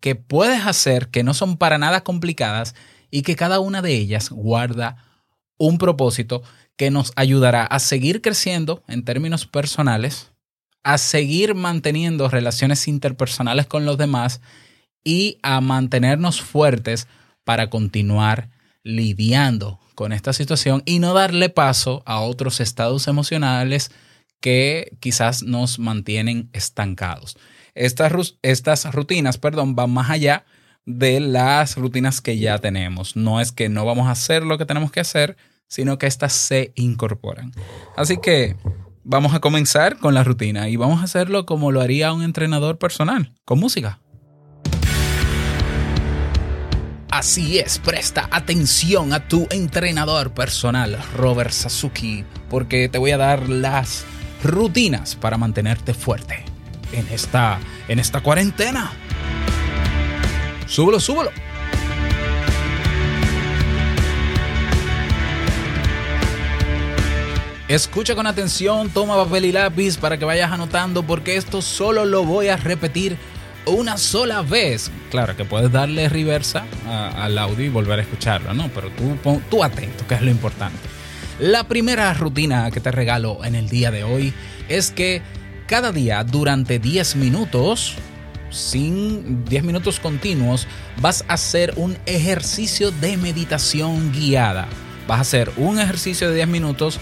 que 0.00 0.14
puedes 0.14 0.64
hacer, 0.64 1.08
que 1.08 1.22
no 1.22 1.34
son 1.34 1.58
para 1.58 1.76
nada 1.76 2.02
complicadas 2.02 2.74
y 3.10 3.20
que 3.20 3.36
cada 3.36 3.60
una 3.60 3.82
de 3.82 3.92
ellas 3.92 4.30
guarda 4.30 4.96
un 5.58 5.76
propósito 5.76 6.42
que 6.76 6.90
nos 6.90 7.12
ayudará 7.16 7.66
a 7.66 7.78
seguir 7.78 8.22
creciendo 8.22 8.82
en 8.88 9.04
términos 9.04 9.44
personales, 9.44 10.32
a 10.82 10.96
seguir 10.96 11.54
manteniendo 11.54 12.30
relaciones 12.30 12.88
interpersonales 12.88 13.66
con 13.66 13.84
los 13.84 13.98
demás 13.98 14.40
y 15.06 15.38
a 15.42 15.60
mantenernos 15.60 16.40
fuertes 16.42 17.06
para 17.44 17.70
continuar 17.70 18.50
lidiando 18.82 19.78
con 19.94 20.12
esta 20.12 20.32
situación 20.32 20.82
y 20.84 20.98
no 20.98 21.14
darle 21.14 21.48
paso 21.48 22.02
a 22.06 22.20
otros 22.20 22.58
estados 22.58 23.06
emocionales 23.06 23.92
que 24.40 24.96
quizás 24.98 25.44
nos 25.44 25.78
mantienen 25.78 26.50
estancados. 26.52 27.38
Estas, 27.76 28.34
estas 28.42 28.92
rutinas, 28.92 29.38
perdón, 29.38 29.76
van 29.76 29.92
más 29.92 30.10
allá 30.10 30.44
de 30.86 31.20
las 31.20 31.76
rutinas 31.76 32.20
que 32.20 32.38
ya 32.38 32.58
tenemos. 32.58 33.14
No 33.14 33.40
es 33.40 33.52
que 33.52 33.68
no 33.68 33.84
vamos 33.84 34.08
a 34.08 34.12
hacer 34.12 34.42
lo 34.42 34.58
que 34.58 34.66
tenemos 34.66 34.90
que 34.90 35.00
hacer, 35.00 35.36
sino 35.68 35.98
que 35.98 36.08
estas 36.08 36.32
se 36.32 36.72
incorporan. 36.74 37.52
Así 37.96 38.16
que 38.20 38.56
vamos 39.04 39.34
a 39.34 39.40
comenzar 39.40 39.98
con 39.98 40.14
la 40.14 40.24
rutina 40.24 40.68
y 40.68 40.74
vamos 40.74 41.00
a 41.00 41.04
hacerlo 41.04 41.46
como 41.46 41.70
lo 41.70 41.80
haría 41.80 42.12
un 42.12 42.24
entrenador 42.24 42.78
personal, 42.78 43.32
con 43.44 43.60
música. 43.60 44.00
Así 47.10 47.58
es, 47.58 47.78
presta 47.78 48.28
atención 48.30 49.12
a 49.12 49.28
tu 49.28 49.46
entrenador 49.50 50.32
personal, 50.32 50.98
Robert 51.16 51.52
Sasuki, 51.52 52.24
porque 52.50 52.88
te 52.88 52.98
voy 52.98 53.12
a 53.12 53.16
dar 53.16 53.48
las 53.48 54.04
rutinas 54.42 55.14
para 55.14 55.38
mantenerte 55.38 55.94
fuerte 55.94 56.44
en 56.92 57.06
esta, 57.08 57.60
en 57.88 58.00
esta 58.00 58.20
cuarentena. 58.22 58.92
Súbelo, 60.66 60.98
súbelo. 60.98 61.30
Escucha 67.68 68.14
con 68.14 68.26
atención, 68.26 68.90
toma 68.90 69.16
papel 69.16 69.44
y 69.46 69.52
lápiz 69.52 69.96
para 69.96 70.18
que 70.18 70.24
vayas 70.24 70.52
anotando 70.52 71.02
porque 71.02 71.36
esto 71.36 71.62
solo 71.62 72.04
lo 72.04 72.24
voy 72.24 72.48
a 72.48 72.56
repetir 72.56 73.18
una 73.66 73.98
sola 73.98 74.42
vez. 74.42 74.90
Claro 75.10 75.36
que 75.36 75.44
puedes 75.44 75.70
darle 75.70 76.08
reversa 76.08 76.64
al 76.86 77.36
audio 77.38 77.64
y 77.64 77.68
volver 77.68 77.98
a 77.98 78.02
escucharlo, 78.02 78.54
¿no? 78.54 78.68
Pero 78.74 78.90
tú, 78.90 79.40
tú 79.50 79.62
atento, 79.62 80.06
que 80.06 80.14
es 80.14 80.22
lo 80.22 80.30
importante. 80.30 80.78
La 81.38 81.64
primera 81.64 82.12
rutina 82.14 82.70
que 82.70 82.80
te 82.80 82.90
regalo 82.90 83.44
en 83.44 83.54
el 83.54 83.68
día 83.68 83.90
de 83.90 84.04
hoy 84.04 84.32
es 84.68 84.90
que 84.90 85.20
cada 85.66 85.92
día 85.92 86.24
durante 86.24 86.78
10 86.78 87.16
minutos, 87.16 87.94
sin 88.50 89.44
10 89.44 89.64
minutos 89.64 90.00
continuos, 90.00 90.66
vas 91.00 91.24
a 91.28 91.34
hacer 91.34 91.74
un 91.76 91.98
ejercicio 92.06 92.90
de 92.90 93.16
meditación 93.16 94.12
guiada. 94.12 94.66
Vas 95.06 95.18
a 95.18 95.22
hacer 95.22 95.52
un 95.56 95.78
ejercicio 95.78 96.28
de 96.28 96.36
10 96.36 96.48
minutos 96.48 97.00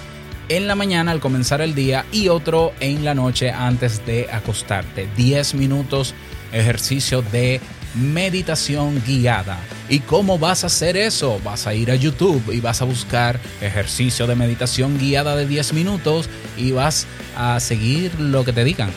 en 0.49 0.66
la 0.66 0.75
mañana 0.75 1.12
al 1.12 1.21
comenzar 1.21 1.61
el 1.61 1.75
día 1.75 2.04
y 2.11 2.28
otro 2.28 2.73
en 2.80 3.04
la 3.04 3.14
noche 3.14 3.50
antes 3.50 4.04
de 4.04 4.28
acostarte. 4.33 5.09
10 5.16 5.54
minutos 5.54 6.14
ejercicio 6.54 7.23
de 7.23 7.61
meditación 7.94 9.02
guiada. 9.06 9.58
¿Y 9.88 10.00
cómo 10.00 10.38
vas 10.38 10.64
a 10.64 10.68
hacer 10.68 10.96
eso? 10.96 11.40
Vas 11.44 11.66
a 11.66 11.75
ir 11.75 11.90
a 11.90 11.94
YouTube 11.94 12.52
y 12.52 12.61
vas 12.61 12.82
a 12.82 12.84
buscar 12.84 13.38
ejercicio 13.61 14.26
de 14.26 14.34
meditación 14.34 14.99
guiada 14.99 15.37
de 15.37 15.46
10 15.46 15.75
minutos 15.75 16.28
y 16.56 16.73
vas 16.73 17.06
a 17.37 17.61
seguir 17.61 18.18
lo 18.18 18.44
que 18.44 18.52
te 18.52 18.64
digan. 18.64 18.90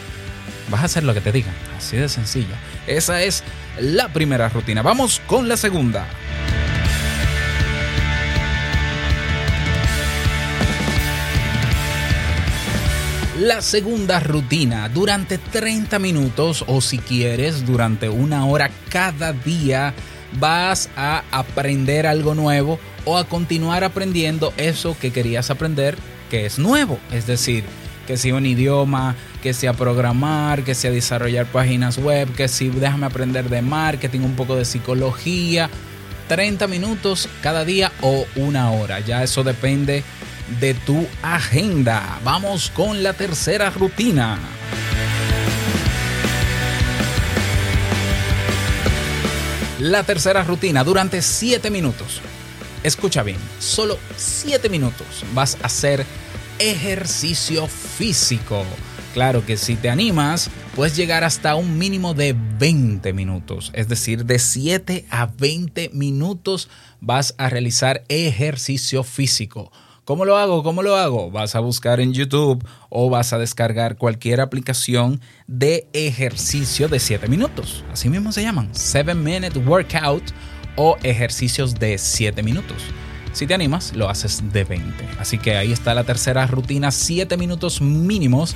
Vas 0.70 0.82
a 0.82 0.86
hacer 0.86 1.04
lo 1.04 1.14
que 1.14 1.22
te 1.22 1.32
digan. 1.32 1.54
Así 1.78 1.98
de 1.98 2.10
sencilla. 2.10 2.58
Esa 2.88 3.22
es 3.22 3.44
la 3.80 4.10
primera 4.10 4.50
rutina. 4.50 4.82
Vamos 4.82 5.22
con 5.28 5.48
la 5.48 5.58
segunda. 5.58 6.08
La 13.40 13.62
segunda 13.62 14.20
rutina 14.20 14.90
durante 14.90 15.38
30 15.38 16.00
minutos 16.00 16.66
o 16.66 16.82
si 16.82 16.98
quieres 16.98 17.68
durante 17.68 18.10
una 18.10 18.48
hora 18.48 18.72
cada 18.90 19.32
día 19.32 19.94
vas 20.40 20.90
a 20.96 21.24
aprender 21.30 22.08
algo 22.08 22.34
nuevo 22.34 22.80
o 23.06 23.16
a 23.16 23.26
continuar 23.26 23.84
aprendiendo 23.84 24.54
eso 24.58 24.98
que 25.00 25.12
querías 25.12 25.52
aprender 25.52 26.00
que 26.32 26.48
es 26.48 26.58
nuevo. 26.58 27.00
Es 27.12 27.28
decir, 27.28 27.64
que 28.08 28.18
sea 28.18 28.34
un 28.34 28.48
idioma, 28.48 29.16
que 29.44 29.54
sea 29.54 29.74
programar, 29.74 30.64
que 30.64 30.74
sea 30.74 30.90
desarrollar 30.90 31.46
páginas 31.46 32.00
web, 32.00 32.34
que 32.34 32.48
si 32.48 32.70
déjame 32.70 33.06
aprender 33.06 33.50
de 33.50 33.62
marketing, 33.62 34.22
un 34.22 34.36
poco 34.36 34.56
de 34.56 34.66
psicología. 34.66 35.70
30 36.28 36.66
minutos 36.68 37.30
cada 37.42 37.64
día 37.64 37.92
o 38.02 38.26
una 38.36 38.72
hora. 38.72 39.00
Ya 39.00 39.22
eso 39.24 39.44
depende 39.44 40.04
de 40.60 40.74
tu 40.74 41.06
agenda. 41.22 42.20
Vamos 42.24 42.70
con 42.70 43.04
la 43.04 43.14
tercera 43.14 43.70
rutina. 43.70 44.38
La 49.80 50.04
tercera 50.04 50.44
rutina 50.44 50.84
durante 50.84 51.22
7 51.22 51.70
minutos. 51.70 52.22
Escucha 52.84 53.22
bien, 53.22 53.38
solo 53.60 54.00
7 54.16 54.70
minutos 54.70 55.24
vas 55.34 55.58
a 55.62 55.68
hacer 55.68 56.06
ejercicio 56.58 57.68
físico. 57.68 58.64
Claro 59.14 59.46
que 59.46 59.58
si 59.58 59.76
te 59.76 59.90
animas, 59.90 60.50
puedes 60.76 60.96
llegar 60.96 61.24
hasta 61.24 61.56
un 61.56 61.78
mínimo 61.78 62.14
de 62.14 62.36
20 62.60 63.14
minutos. 63.14 63.72
Es 63.74 63.88
decir, 63.88 64.26
de 64.26 64.40
7 64.40 65.06
a 65.10 65.26
20 65.26 65.90
minutos 65.94 66.70
vas 67.02 67.34
a 67.38 67.50
realizar 67.50 68.04
ejercicio 68.10 69.04
físico. 69.04 69.72
¿Cómo 70.08 70.24
lo 70.24 70.38
hago? 70.38 70.64
¿Cómo 70.64 70.84
lo 70.84 70.96
hago? 70.96 71.32
Vas 71.32 71.56
a 71.56 71.60
buscar 71.60 72.00
en 72.00 72.14
YouTube 72.14 72.66
o 72.88 73.10
vas 73.10 73.34
a 73.34 73.40
descargar 73.40 73.98
cualquier 73.98 74.40
aplicación 74.40 75.20
de 75.48 75.90
ejercicio 75.92 76.88
de 76.88 76.98
7 77.02 77.28
minutos. 77.28 77.84
Así 77.92 78.08
mismo 78.08 78.32
se 78.32 78.42
llaman. 78.42 78.70
7 78.72 79.14
Minute 79.16 79.60
Workout 79.60 80.24
o 80.78 80.96
ejercicios 81.04 81.76
de 81.76 81.98
7 81.98 82.42
minutos. 82.42 82.78
Si 83.34 83.48
te 83.48 83.54
animas, 83.54 83.94
lo 83.98 84.08
haces 84.08 84.42
de 84.54 84.64
20. 84.64 84.94
Así 85.20 85.40
que 85.40 85.58
ahí 85.58 85.74
está 85.74 85.94
la 85.94 86.06
tercera 86.06 86.48
rutina, 86.48 86.90
7 86.90 87.36
minutos 87.36 87.82
mínimos 87.82 88.56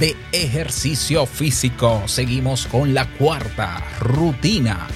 de 0.00 0.16
ejercicio 0.32 1.26
físico. 1.26 2.02
Seguimos 2.06 2.66
con 2.66 2.92
la 2.92 3.08
cuarta 3.08 3.84
rutina. 4.00 4.88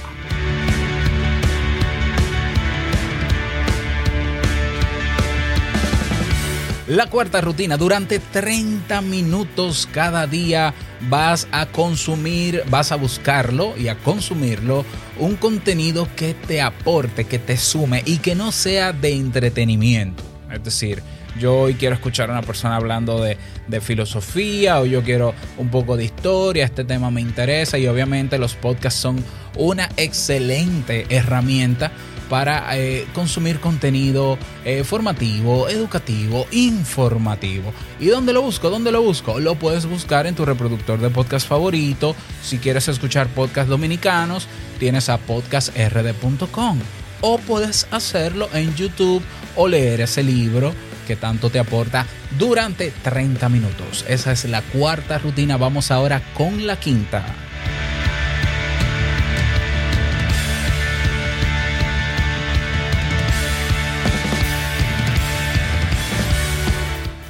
La 6.88 7.08
cuarta 7.08 7.40
rutina, 7.40 7.76
durante 7.76 8.20
30 8.20 9.00
minutos 9.00 9.88
cada 9.90 10.28
día 10.28 10.72
vas 11.10 11.48
a 11.50 11.66
consumir, 11.66 12.62
vas 12.70 12.92
a 12.92 12.96
buscarlo 12.96 13.76
y 13.76 13.88
a 13.88 13.96
consumirlo, 13.96 14.84
un 15.18 15.34
contenido 15.34 16.06
que 16.14 16.34
te 16.34 16.62
aporte, 16.62 17.24
que 17.24 17.40
te 17.40 17.56
sume 17.56 18.04
y 18.06 18.18
que 18.18 18.36
no 18.36 18.52
sea 18.52 18.92
de 18.92 19.14
entretenimiento. 19.14 20.22
Es 20.48 20.62
decir, 20.62 21.02
yo 21.40 21.56
hoy 21.56 21.74
quiero 21.74 21.96
escuchar 21.96 22.30
a 22.30 22.34
una 22.34 22.42
persona 22.42 22.76
hablando 22.76 23.20
de, 23.20 23.36
de 23.66 23.80
filosofía 23.80 24.80
o 24.80 24.86
yo 24.86 25.02
quiero 25.02 25.34
un 25.58 25.70
poco 25.70 25.96
de 25.96 26.04
historia, 26.04 26.64
este 26.64 26.84
tema 26.84 27.10
me 27.10 27.20
interesa 27.20 27.78
y 27.78 27.88
obviamente 27.88 28.38
los 28.38 28.54
podcasts 28.54 29.00
son 29.00 29.24
una 29.56 29.88
excelente 29.96 31.04
herramienta 31.08 31.90
para 32.28 32.76
eh, 32.76 33.06
consumir 33.14 33.60
contenido 33.60 34.38
eh, 34.64 34.84
formativo, 34.84 35.68
educativo, 35.68 36.46
informativo. 36.50 37.72
¿Y 38.00 38.06
dónde 38.06 38.32
lo 38.32 38.42
busco? 38.42 38.70
¿Dónde 38.70 38.92
lo 38.92 39.02
busco? 39.02 39.40
Lo 39.40 39.54
puedes 39.54 39.86
buscar 39.86 40.26
en 40.26 40.34
tu 40.34 40.44
reproductor 40.44 40.98
de 40.98 41.10
podcast 41.10 41.46
favorito. 41.48 42.14
Si 42.42 42.58
quieres 42.58 42.88
escuchar 42.88 43.28
podcasts 43.28 43.70
dominicanos, 43.70 44.48
tienes 44.78 45.08
a 45.08 45.18
podcastrd.com. 45.18 46.78
O 47.22 47.38
puedes 47.38 47.86
hacerlo 47.90 48.48
en 48.52 48.74
YouTube 48.74 49.22
o 49.56 49.68
leer 49.68 50.02
ese 50.02 50.22
libro 50.22 50.74
que 51.06 51.16
tanto 51.16 51.50
te 51.50 51.58
aporta 51.58 52.06
durante 52.38 52.90
30 52.90 53.48
minutos. 53.48 54.04
Esa 54.08 54.32
es 54.32 54.44
la 54.44 54.60
cuarta 54.60 55.18
rutina. 55.18 55.56
Vamos 55.56 55.90
ahora 55.90 56.20
con 56.34 56.66
la 56.66 56.78
quinta. 56.78 57.45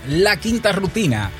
La 0.08 0.36
quinta 0.36 0.70
rutina. 0.72 1.30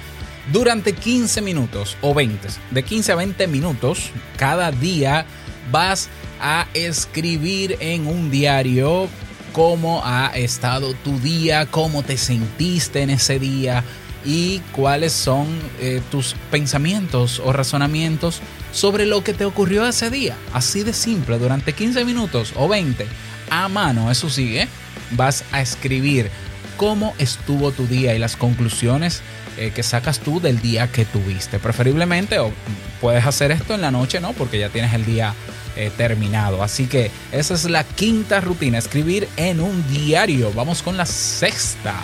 Durante 0.53 0.93
15 0.93 1.41
minutos 1.41 1.97
o 2.01 2.15
20, 2.15 2.49
de 2.71 2.83
15 2.83 3.13
a 3.13 3.15
20 3.17 3.47
minutos 3.47 4.11
cada 4.37 4.71
día 4.73 5.25
vas 5.71 6.09
a 6.41 6.67
escribir 6.75 7.77
en 7.81 8.07
un 8.07 8.31
diario 8.31 9.09
cómo 9.53 10.03
ha 10.05 10.27
estado 10.37 10.95
tu 10.95 11.19
día, 11.19 11.67
cómo 11.67 12.03
te 12.03 12.17
sentiste 12.17 13.03
en 13.03 13.11
ese 13.11 13.39
día 13.39 13.85
y 14.25 14.59
cuáles 14.73 15.13
son 15.13 15.47
eh, 15.81 16.03
tus 16.11 16.35
pensamientos 16.51 17.41
o 17.45 17.53
razonamientos 17.53 18.41
sobre 18.73 19.07
lo 19.07 19.23
que 19.23 19.33
te 19.33 19.45
ocurrió 19.45 19.87
ese 19.87 20.11
día. 20.11 20.37
Así 20.53 20.83
de 20.83 20.93
simple, 20.93 21.39
durante 21.39 21.73
15 21.73 22.05
minutos 22.05 22.53
o 22.57 22.69
20 22.69 23.07
a 23.49 23.69
mano, 23.69 24.11
eso 24.11 24.29
sigue, 24.29 24.69
vas 25.13 25.45
a 25.53 25.61
escribir 25.61 26.31
cómo 26.77 27.15
estuvo 27.19 27.73
tu 27.73 27.87
día 27.87 28.15
y 28.15 28.19
las 28.19 28.37
conclusiones 28.37 29.23
eh, 29.59 29.73
que 29.75 29.83
sacas 29.83 30.21
tú 30.21 30.41
del 30.41 30.61
día 30.61 30.89
que 30.89 31.05
tuviste. 31.05 31.59
Preferiblemente, 31.59 32.39
o 32.39 32.53
puedes 33.01 33.25
hacer 33.25 33.51
esto 33.51 33.75
en 33.75 33.81
la 33.81 33.91
noche, 33.91 34.21
¿no? 34.21 34.33
Porque 34.33 34.59
ya 34.59 34.69
tienes 34.69 34.93
el 34.93 35.05
día 35.05 35.35
eh, 35.77 35.91
terminado. 35.97 36.63
Así 36.63 36.87
que 36.87 37.11
esa 37.33 37.55
es 37.55 37.65
la 37.69 37.85
quinta 37.85 38.41
rutina, 38.41 38.79
escribir 38.79 39.29
en 39.37 39.61
un 39.61 39.87
diario. 39.89 40.53
Vamos 40.55 40.83
con 40.83 40.97
la 40.97 41.07
sexta. 41.07 41.95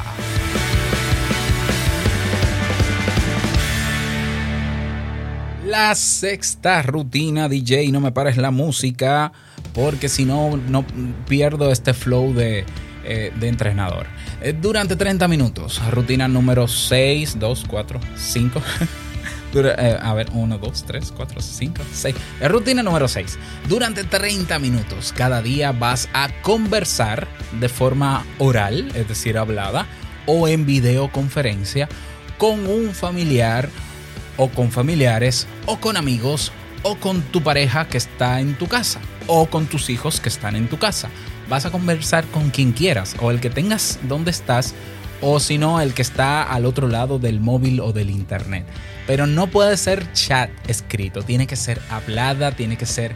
La 5.67 5.95
sexta 5.95 6.83
rutina, 6.83 7.49
DJ, 7.49 7.91
no 7.93 8.00
me 8.00 8.12
pares 8.12 8.37
la 8.37 8.50
música, 8.50 9.33
porque 9.75 10.11
si 10.11 10.26
no, 10.26 10.59
no 10.69 10.85
pierdo 11.26 11.73
este 11.73 11.95
flow 11.95 12.35
de, 12.35 12.67
eh, 13.05 13.33
de 13.41 13.49
entrenador. 13.49 14.07
Durante 14.61 14.96
30 14.96 15.28
minutos, 15.28 15.80
rutina 15.90 16.26
número 16.28 16.66
6, 16.66 17.38
2, 17.38 17.64
4, 17.68 18.00
5. 18.16 18.62
Dura- 19.52 19.75
eh, 19.78 19.99
a 20.00 20.14
ver, 20.14 20.28
1, 20.32 20.58
2, 20.58 20.84
3, 20.84 21.12
4, 21.14 21.40
5, 21.42 21.82
6. 21.92 22.16
Eh, 22.40 22.49
Rutina 22.49 22.82
número 22.82 23.06
6. 23.06 23.38
Durante 23.68 24.02
30 24.04 24.58
minutos 24.58 25.12
cada 25.14 25.42
día 25.42 25.72
vas 25.72 26.08
a 26.14 26.28
conversar 26.40 27.28
de 27.61 27.68
forma 27.68 28.25
oral, 28.38 28.90
es 28.94 29.06
decir, 29.08 29.37
hablada, 29.37 29.87
o 30.26 30.49
en 30.49 30.64
videoconferencia 30.64 31.88
con 32.38 32.66
un 32.66 32.94
familiar 32.94 33.68
o 34.38 34.49
con 34.49 34.70
familiares 34.72 35.46
o 35.66 35.78
con 35.78 35.96
amigos 35.99 36.50
o 36.82 36.96
con 36.96 37.20
tu 37.20 37.42
pareja 37.42 37.87
que 37.87 37.99
está 37.99 38.40
en 38.40 38.56
tu 38.56 38.66
casa 38.66 39.00
o 39.26 39.46
con 39.46 39.66
tus 39.66 39.90
hijos 39.90 40.18
que 40.20 40.30
están 40.30 40.56
en 40.56 40.66
tu 40.68 40.78
casa. 40.78 41.11
Vas 41.49 41.66
a 41.66 41.70
conversar 41.70 42.25
con 42.26 42.50
quien 42.50 42.72
quieras 42.72 43.16
o 43.20 43.30
el 43.30 43.40
que 43.40 43.50
tengas 43.50 43.99
donde 44.08 44.30
estás 44.30 44.75
o 45.20 45.38
si 45.38 45.56
no 45.56 45.80
el 45.80 45.94
que 45.94 46.02
está 46.02 46.42
al 46.42 46.66
otro 46.66 46.88
lado 46.88 47.18
del 47.18 47.40
móvil 47.40 47.80
o 47.80 47.92
del 47.92 48.11
internet. 48.11 48.66
Pero 49.06 49.26
no 49.26 49.46
puede 49.46 49.76
ser 49.76 50.12
chat 50.12 50.50
escrito, 50.68 51.22
tiene 51.22 51.46
que 51.46 51.56
ser 51.56 51.80
hablada, 51.90 52.52
tiene 52.52 52.76
que 52.76 52.87
ser 52.87 53.14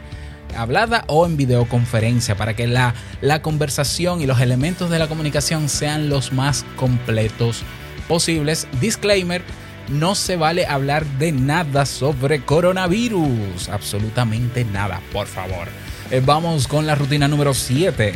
hablada 0.55 1.03
o 1.07 1.25
en 1.25 1.37
videoconferencia 1.37 2.35
para 2.35 2.55
que 2.55 2.67
la, 2.67 2.95
la 3.21 3.41
conversación 3.41 4.21
y 4.21 4.25
los 4.25 4.39
elementos 4.39 4.89
de 4.89 4.99
la 4.99 5.07
comunicación 5.07 5.69
sean 5.69 6.09
los 6.09 6.31
más 6.31 6.65
completos 6.77 7.63
posibles. 8.07 8.67
Disclaimer, 8.79 9.43
no 9.89 10.15
se 10.15 10.37
vale 10.37 10.65
hablar 10.65 11.05
de 11.05 11.31
nada 11.31 11.85
sobre 11.85 12.41
coronavirus, 12.41 13.69
absolutamente 13.69 14.65
nada, 14.65 15.01
por 15.11 15.27
favor. 15.27 15.67
Eh, 16.09 16.21
vamos 16.25 16.69
con 16.69 16.87
la 16.87 16.95
rutina 16.95 17.27
número 17.27 17.53
7. 17.53 18.13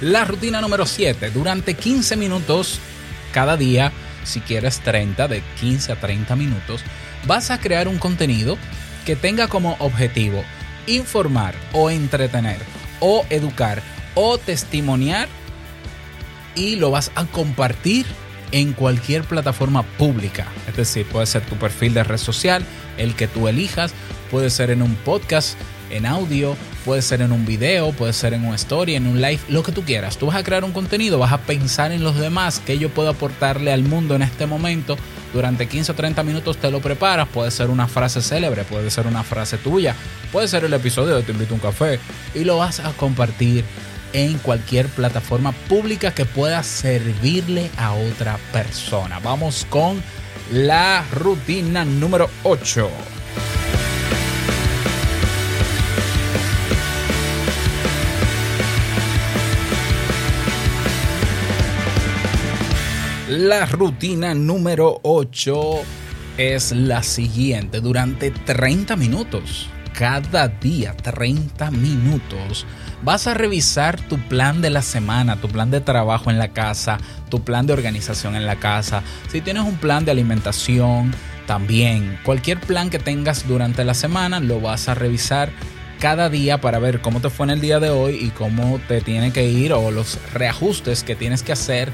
La 0.00 0.24
rutina 0.24 0.60
número 0.60 0.86
7. 0.86 1.30
Durante 1.30 1.74
15 1.74 2.16
minutos 2.16 2.80
cada 3.32 3.56
día, 3.56 3.92
si 4.24 4.40
quieres 4.40 4.80
30, 4.80 5.28
de 5.28 5.40
15 5.60 5.92
a 5.92 6.00
30 6.00 6.34
minutos, 6.34 6.80
vas 7.24 7.52
a 7.52 7.60
crear 7.60 7.86
un 7.86 7.98
contenido 7.98 8.58
que 9.06 9.14
tenga 9.14 9.46
como 9.46 9.76
objetivo 9.78 10.42
informar 10.88 11.54
o 11.72 11.90
entretener 11.90 12.58
o 12.98 13.24
educar 13.30 13.82
o 14.16 14.36
testimoniar 14.36 15.28
y 16.56 16.74
lo 16.74 16.90
vas 16.90 17.12
a 17.14 17.24
compartir 17.26 18.04
en 18.52 18.72
cualquier 18.72 19.24
plataforma 19.24 19.82
pública. 19.82 20.46
Es 20.68 20.76
decir, 20.76 21.06
puede 21.06 21.26
ser 21.26 21.42
tu 21.42 21.56
perfil 21.56 21.94
de 21.94 22.04
red 22.04 22.18
social, 22.18 22.64
el 22.96 23.14
que 23.14 23.28
tú 23.28 23.48
elijas, 23.48 23.92
puede 24.30 24.50
ser 24.50 24.70
en 24.70 24.82
un 24.82 24.94
podcast, 24.96 25.58
en 25.90 26.06
audio, 26.06 26.56
puede 26.84 27.02
ser 27.02 27.22
en 27.22 27.32
un 27.32 27.46
video, 27.46 27.92
puede 27.92 28.12
ser 28.12 28.34
en 28.34 28.44
una 28.44 28.56
story, 28.56 28.94
en 28.94 29.06
un 29.06 29.20
live, 29.20 29.40
lo 29.48 29.62
que 29.62 29.72
tú 29.72 29.82
quieras. 29.82 30.18
Tú 30.18 30.26
vas 30.26 30.36
a 30.36 30.42
crear 30.42 30.64
un 30.64 30.72
contenido, 30.72 31.18
vas 31.18 31.32
a 31.32 31.38
pensar 31.38 31.92
en 31.92 32.02
los 32.02 32.16
demás, 32.16 32.60
que 32.64 32.78
yo 32.78 32.90
puedo 32.90 33.10
aportarle 33.10 33.72
al 33.72 33.82
mundo 33.82 34.14
en 34.14 34.22
este 34.22 34.46
momento. 34.46 34.96
Durante 35.32 35.68
15 35.68 35.92
o 35.92 35.94
30 35.94 36.22
minutos 36.22 36.56
te 36.56 36.70
lo 36.70 36.80
preparas, 36.80 37.28
puede 37.28 37.50
ser 37.50 37.68
una 37.68 37.86
frase 37.86 38.22
célebre, 38.22 38.64
puede 38.64 38.90
ser 38.90 39.06
una 39.06 39.22
frase 39.22 39.58
tuya, 39.58 39.94
puede 40.32 40.48
ser 40.48 40.64
el 40.64 40.72
episodio 40.72 41.16
de 41.16 41.22
Te 41.22 41.32
invito 41.32 41.52
a 41.52 41.56
un 41.56 41.60
café 41.60 42.00
y 42.34 42.44
lo 42.44 42.56
vas 42.56 42.80
a 42.80 42.92
compartir 42.92 43.64
en 44.12 44.38
cualquier 44.38 44.86
plataforma 44.88 45.52
pública 45.68 46.14
que 46.14 46.24
pueda 46.24 46.62
servirle 46.62 47.70
a 47.76 47.92
otra 47.92 48.38
persona. 48.52 49.18
Vamos 49.18 49.66
con 49.68 50.02
la 50.52 51.04
rutina 51.12 51.84
número 51.84 52.28
8. 52.42 52.90
La 63.28 63.66
rutina 63.66 64.34
número 64.34 65.00
8 65.02 65.82
es 66.38 66.72
la 66.72 67.02
siguiente. 67.02 67.82
Durante 67.82 68.30
30 68.30 68.96
minutos, 68.96 69.68
cada 69.92 70.48
día 70.48 70.96
30 70.96 71.70
minutos, 71.72 72.64
vas 73.02 73.26
a 73.26 73.34
revisar 73.34 74.00
tu 74.00 74.18
plan 74.18 74.60
de 74.60 74.70
la 74.70 74.82
semana, 74.82 75.36
tu 75.36 75.48
plan 75.48 75.70
de 75.70 75.80
trabajo 75.80 76.30
en 76.30 76.38
la 76.38 76.48
casa, 76.48 76.98
tu 77.30 77.42
plan 77.42 77.66
de 77.66 77.72
organización 77.72 78.36
en 78.36 78.46
la 78.46 78.56
casa. 78.56 79.02
Si 79.30 79.40
tienes 79.40 79.64
un 79.64 79.76
plan 79.76 80.04
de 80.04 80.10
alimentación, 80.10 81.14
también 81.46 82.18
cualquier 82.24 82.60
plan 82.60 82.90
que 82.90 82.98
tengas 82.98 83.46
durante 83.48 83.84
la 83.84 83.94
semana 83.94 84.40
lo 84.40 84.60
vas 84.60 84.88
a 84.88 84.94
revisar 84.94 85.50
cada 85.98 86.28
día 86.28 86.60
para 86.60 86.78
ver 86.78 87.00
cómo 87.00 87.20
te 87.20 87.30
fue 87.30 87.46
en 87.46 87.50
el 87.50 87.60
día 87.60 87.80
de 87.80 87.90
hoy 87.90 88.16
y 88.16 88.28
cómo 88.30 88.80
te 88.86 89.00
tiene 89.00 89.32
que 89.32 89.48
ir 89.48 89.72
o 89.72 89.90
los 89.90 90.18
reajustes 90.32 91.02
que 91.02 91.16
tienes 91.16 91.42
que 91.42 91.52
hacer 91.52 91.90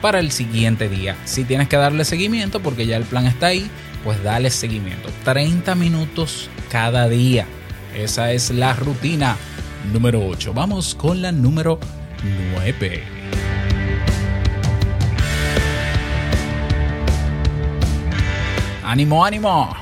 para 0.00 0.18
el 0.18 0.30
siguiente 0.30 0.88
día. 0.88 1.16
Si 1.24 1.44
tienes 1.44 1.68
que 1.68 1.76
darle 1.76 2.04
seguimiento 2.04 2.60
porque 2.60 2.86
ya 2.86 2.96
el 2.96 3.04
plan 3.04 3.26
está 3.26 3.48
ahí, 3.48 3.70
pues 4.02 4.22
dale 4.22 4.50
seguimiento. 4.50 5.10
30 5.24 5.74
minutos 5.74 6.48
cada 6.70 7.08
día. 7.08 7.46
Esa 7.94 8.32
es 8.32 8.50
la 8.50 8.74
rutina 8.74 9.36
número 9.92 10.26
8. 10.26 10.52
Vamos 10.54 10.94
con 10.94 11.22
la 11.22 11.32
número 11.32 11.78
9. 12.52 13.02
Ánimo, 18.84 19.24
ánimo. 19.24 19.76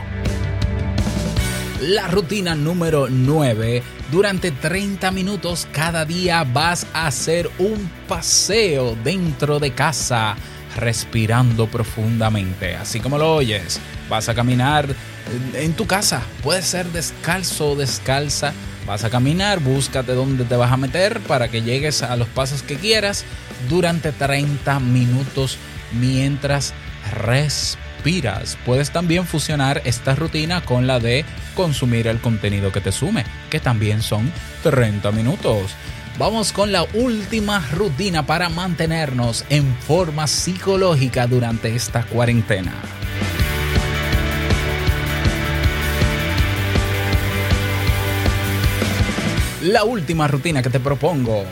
La 1.81 2.09
rutina 2.09 2.55
número 2.55 3.09
9. 3.11 3.83
Durante 4.11 4.51
30 4.51 5.11
minutos 5.11 5.67
cada 5.73 6.05
día 6.05 6.45
vas 6.45 6.87
a 6.93 7.07
hacer 7.07 7.51
un 7.59 7.91
paseo 8.07 8.97
dentro 9.03 9.59
de 9.59 9.73
casa, 9.73 10.37
respirando 10.77 11.67
profundamente. 11.67 12.77
Así 12.77 13.01
como 13.01 13.19
lo 13.19 13.35
oyes, 13.35 13.81
vas 14.09 14.29
a 14.29 14.35
caminar 14.35 14.87
en 15.55 15.73
tu 15.75 15.87
casa. 15.87 16.23
Puede 16.43 16.63
ser 16.63 16.87
descalzo 16.87 17.73
o 17.73 17.77
descalza. 17.77 18.53
Vas 18.87 19.05
a 19.05 19.11
caminar, 19.11 19.61
búscate 19.61 20.13
dónde 20.13 20.45
te 20.45 20.57
vas 20.57 20.73
a 20.73 20.77
meter 20.77 21.21
para 21.21 21.49
que 21.49 21.63
llegues 21.63 22.03
a 22.03 22.17
los 22.17 22.29
pasos 22.29 22.63
que 22.63 22.77
quieras 22.77 23.25
durante 23.69 24.11
30 24.13 24.81
minutos 24.81 25.57
mientras 25.93 26.75
respiras. 27.13 28.59
Puedes 28.67 28.91
también 28.91 29.25
fusionar 29.27 29.83
esta 29.85 30.15
rutina 30.15 30.63
con 30.63 30.87
la 30.87 30.99
de 30.99 31.25
consumir 31.55 32.09
el 32.09 32.21
contenido 32.21 32.73
que 32.73 32.81
te 32.81 32.91
sume, 32.93 33.25
que 33.51 33.61
también 33.61 34.03
son 34.03 34.33
30 34.65 35.13
minutos. 35.13 35.73
Vamos 36.19 36.53
con 36.53 36.73
la 36.73 36.85
última 36.95 37.67
rutina 37.73 38.27
para 38.27 38.49
mantenernos 38.49 39.45
en 39.49 39.75
forma 39.77 40.27
psicológica 40.27 41.27
durante 41.27 41.75
esta 41.75 42.03
cuarentena. 42.05 42.73
La 49.63 49.85
última 49.85 50.27
rutina 50.27 50.61
que 50.61 50.71
te 50.71 50.81
propongo. 50.81 51.45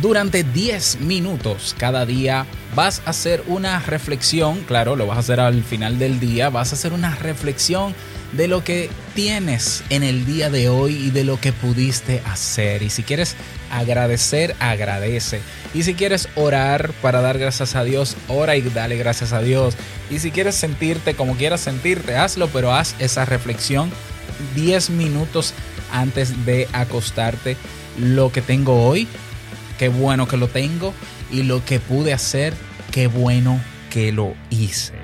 Durante 0.00 0.42
10 0.42 1.00
minutos 1.00 1.76
cada 1.78 2.06
día 2.06 2.46
vas 2.74 3.02
a 3.04 3.10
hacer 3.10 3.44
una 3.46 3.78
reflexión, 3.80 4.60
claro, 4.60 4.96
lo 4.96 5.06
vas 5.06 5.18
a 5.18 5.20
hacer 5.20 5.38
al 5.38 5.62
final 5.62 5.98
del 5.98 6.18
día, 6.18 6.48
vas 6.48 6.72
a 6.72 6.76
hacer 6.76 6.94
una 6.94 7.14
reflexión 7.14 7.94
de 8.32 8.48
lo 8.48 8.64
que 8.64 8.88
tienes 9.14 9.84
en 9.90 10.02
el 10.02 10.24
día 10.24 10.48
de 10.48 10.70
hoy 10.70 10.94
y 10.94 11.10
de 11.10 11.24
lo 11.24 11.38
que 11.38 11.52
pudiste 11.52 12.22
hacer. 12.24 12.82
Y 12.82 12.88
si 12.88 13.02
quieres 13.02 13.36
agradecer, 13.70 14.56
agradece. 14.58 15.42
Y 15.74 15.82
si 15.82 15.92
quieres 15.92 16.30
orar 16.36 16.92
para 17.02 17.20
dar 17.20 17.36
gracias 17.36 17.76
a 17.76 17.84
Dios, 17.84 18.16
ora 18.28 18.56
y 18.56 18.62
dale 18.62 18.96
gracias 18.96 19.34
a 19.34 19.42
Dios. 19.42 19.74
Y 20.08 20.20
si 20.20 20.30
quieres 20.30 20.54
sentirte 20.54 21.12
como 21.12 21.36
quieras 21.36 21.60
sentirte, 21.60 22.16
hazlo, 22.16 22.48
pero 22.48 22.72
haz 22.72 22.94
esa 22.98 23.26
reflexión 23.26 23.90
10 24.54 24.88
minutos 24.90 25.52
antes 25.92 26.44
de 26.44 26.68
acostarte. 26.72 27.56
Lo 27.98 28.32
que 28.32 28.42
tengo 28.42 28.86
hoy, 28.86 29.06
qué 29.78 29.88
bueno 29.88 30.26
que 30.26 30.36
lo 30.36 30.48
tengo. 30.48 30.94
Y 31.30 31.44
lo 31.44 31.64
que 31.64 31.80
pude 31.80 32.12
hacer, 32.12 32.54
qué 32.90 33.06
bueno 33.06 33.60
que 33.90 34.12
lo 34.12 34.34
hice. 34.50 34.94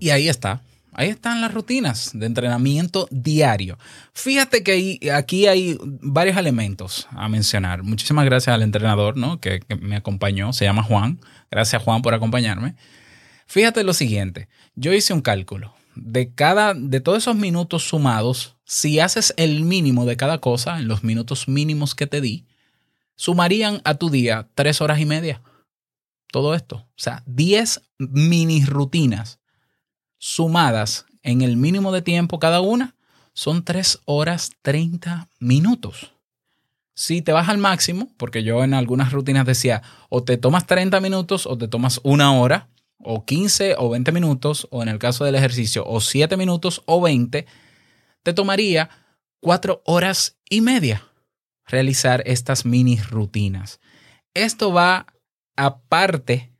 Y 0.00 0.10
ahí 0.10 0.28
está. 0.28 0.62
Ahí 0.96 1.08
están 1.08 1.40
las 1.40 1.52
rutinas 1.52 2.10
de 2.14 2.26
entrenamiento 2.26 3.08
diario. 3.10 3.78
Fíjate 4.12 4.62
que 4.62 5.10
aquí 5.12 5.48
hay 5.48 5.76
varios 5.80 6.36
elementos 6.36 7.08
a 7.10 7.28
mencionar. 7.28 7.82
Muchísimas 7.82 8.24
gracias 8.24 8.54
al 8.54 8.62
entrenador 8.62 9.16
¿no? 9.16 9.40
que, 9.40 9.60
que 9.60 9.74
me 9.74 9.96
acompañó. 9.96 10.52
Se 10.52 10.64
llama 10.64 10.84
Juan. 10.84 11.18
Gracias 11.50 11.82
Juan 11.82 12.00
por 12.00 12.14
acompañarme. 12.14 12.76
Fíjate 13.46 13.82
lo 13.82 13.92
siguiente. 13.92 14.48
Yo 14.76 14.92
hice 14.92 15.12
un 15.12 15.20
cálculo. 15.20 15.74
De 15.94 16.32
cada, 16.34 16.74
de 16.74 17.00
todos 17.00 17.18
esos 17.18 17.36
minutos 17.36 17.88
sumados, 17.88 18.56
si 18.64 19.00
haces 19.00 19.34
el 19.36 19.62
mínimo 19.62 20.06
de 20.06 20.16
cada 20.16 20.38
cosa, 20.38 20.78
en 20.78 20.88
los 20.88 21.04
minutos 21.04 21.48
mínimos 21.48 21.94
que 21.94 22.06
te 22.06 22.20
di, 22.20 22.46
sumarían 23.16 23.80
a 23.84 23.94
tu 23.94 24.10
día 24.10 24.48
tres 24.54 24.80
horas 24.80 24.98
y 24.98 25.06
media. 25.06 25.42
Todo 26.30 26.54
esto. 26.54 26.76
O 26.76 26.92
sea, 26.96 27.22
10 27.26 27.82
mini 27.98 28.64
rutinas 28.64 29.38
sumadas 30.18 31.06
en 31.22 31.42
el 31.42 31.56
mínimo 31.56 31.92
de 31.92 32.02
tiempo 32.02 32.38
cada 32.38 32.60
una 32.60 32.96
son 33.34 33.64
3 33.64 34.00
horas 34.04 34.50
30 34.62 35.28
minutos. 35.38 36.12
Si 36.94 37.22
te 37.22 37.32
vas 37.32 37.48
al 37.48 37.58
máximo, 37.58 38.08
porque 38.16 38.44
yo 38.44 38.62
en 38.62 38.72
algunas 38.72 39.12
rutinas 39.12 39.44
decía, 39.44 39.82
o 40.08 40.22
te 40.22 40.36
tomas 40.36 40.66
30 40.66 41.00
minutos 41.00 41.46
o 41.46 41.58
te 41.58 41.66
tomas 41.66 42.00
una 42.04 42.32
hora, 42.32 42.68
o 42.98 43.24
15 43.24 43.76
o 43.78 43.90
20 43.90 44.12
minutos, 44.12 44.68
o 44.70 44.82
en 44.82 44.88
el 44.88 44.98
caso 44.98 45.24
del 45.24 45.34
ejercicio, 45.34 45.84
o 45.86 46.00
7 46.00 46.36
minutos 46.36 46.82
o 46.86 47.00
20, 47.00 47.46
te 48.22 48.32
tomaría 48.32 48.90
4 49.40 49.82
horas 49.84 50.36
y 50.48 50.60
media 50.60 51.02
realizar 51.66 52.22
estas 52.26 52.64
mini 52.64 52.98
rutinas. 52.98 53.80
Esto 54.34 54.72
va 54.72 55.06
aparte, 55.56 56.50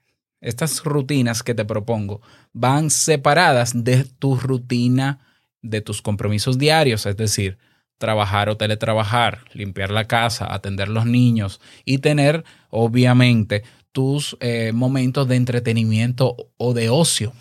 estas 0.41 0.85
rutinas 0.85 1.43
que 1.43 1.55
te 1.55 1.65
propongo 1.65 2.21
van 2.53 2.91
separadas 2.91 3.85
de 3.85 4.05
tu 4.05 4.37
rutina, 4.37 5.21
de 5.63 5.81
tus 5.81 6.03
compromisos 6.03 6.59
diarios, 6.59 7.07
es 7.07 7.17
decir, 7.17 7.59
trabajar 7.99 8.49
o 8.49 8.57
teletrabajar, 8.57 9.45
limpiar 9.55 9.91
la 9.91 10.05
casa, 10.05 10.53
atender 10.53 10.89
los 10.89 11.07
niños 11.07 11.61
y 11.85 11.99
tener, 11.99 12.45
obviamente, 12.71 13.65
tus 13.95 14.37
eh, 14.41 14.73
momentos 14.75 15.29
de 15.29 15.37
entretenimiento 15.37 16.37
o 16.57 16.75
de 16.75 16.91
ocio. 16.91 17.33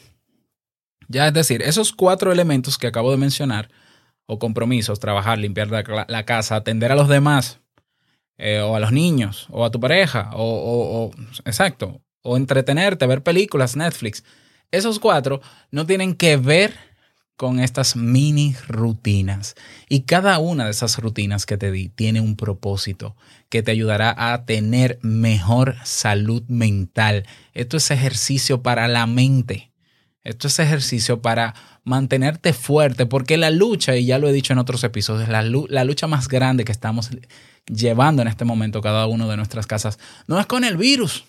Ya 1.07 1.27
es 1.27 1.33
decir, 1.33 1.63
esos 1.63 1.91
cuatro 1.91 2.31
elementos 2.31 2.77
que 2.77 2.85
acabo 2.87 3.09
de 3.09 3.17
mencionar, 3.17 3.69
o 4.27 4.37
compromisos, 4.37 4.99
trabajar, 4.99 5.39
limpiar 5.39 5.69
la, 5.69 6.23
casa, 6.25 6.55
atender 6.55 6.91
a 6.91 6.95
los 6.95 7.09
demás, 7.09 7.59
eh, 8.37 8.59
o 8.61 8.75
a 8.75 8.79
los 8.79 8.91
niños, 8.91 9.47
o 9.49 9.65
a 9.65 9.71
tu 9.71 9.79
pareja, 9.79 10.29
o, 10.33 10.43
o- 10.43 11.05
o- 11.07 11.11
exacto, 11.43 12.01
o 12.21 12.37
entretenerte, 12.37 13.07
ver 13.07 13.23
películas, 13.23 13.75
Netflix. 13.75 14.23
Esos 14.71 14.99
cuatro 14.99 15.41
no 15.71 15.85
tienen 15.87 16.13
que 16.13 16.37
ver 16.37 16.75
con 17.35 17.59
estas 17.59 17.95
mini 17.95 18.55
rutinas. 18.67 19.55
Y 19.89 20.01
cada 20.01 20.39
una 20.39 20.65
de 20.65 20.71
esas 20.71 20.97
rutinas 20.99 21.45
que 21.45 21.57
te 21.57 21.71
di 21.71 21.89
tiene 21.89 22.21
un 22.21 22.35
propósito 22.35 23.15
que 23.49 23.63
te 23.63 23.71
ayudará 23.71 24.15
a 24.17 24.45
tener 24.45 24.99
mejor 25.01 25.75
salud 25.83 26.43
mental. 26.47 27.25
Esto 27.53 27.77
es 27.77 27.91
ejercicio 27.91 28.61
para 28.61 28.87
la 28.87 29.07
mente. 29.07 29.71
Esto 30.23 30.47
es 30.47 30.57
ejercicio 30.59 31.21
para 31.21 31.53
mantenerte 31.83 32.53
fuerte, 32.53 33.05
porque 33.05 33.35
la 33.35 33.49
lucha, 33.49 33.97
y 33.97 34.05
ya 34.05 34.19
lo 34.19 34.29
he 34.29 34.33
dicho 34.33 34.53
en 34.53 34.59
otros 34.59 34.83
episodios, 34.85 35.27
la, 35.27 35.41
la 35.41 35.83
lucha 35.83 36.07
más 36.07 36.29
grande 36.29 36.63
que 36.63 36.71
estamos 36.71 37.09
llevando 37.67 38.21
en 38.21 38.29
este 38.29 38.45
momento 38.45 38.81
cada 38.81 39.05
uno 39.07 39.29
de 39.29 39.37
nuestras 39.37 39.67
casas 39.67 39.99
no 40.27 40.39
es 40.39 40.45
con 40.45 40.63
el 40.63 40.77
virus, 40.77 41.25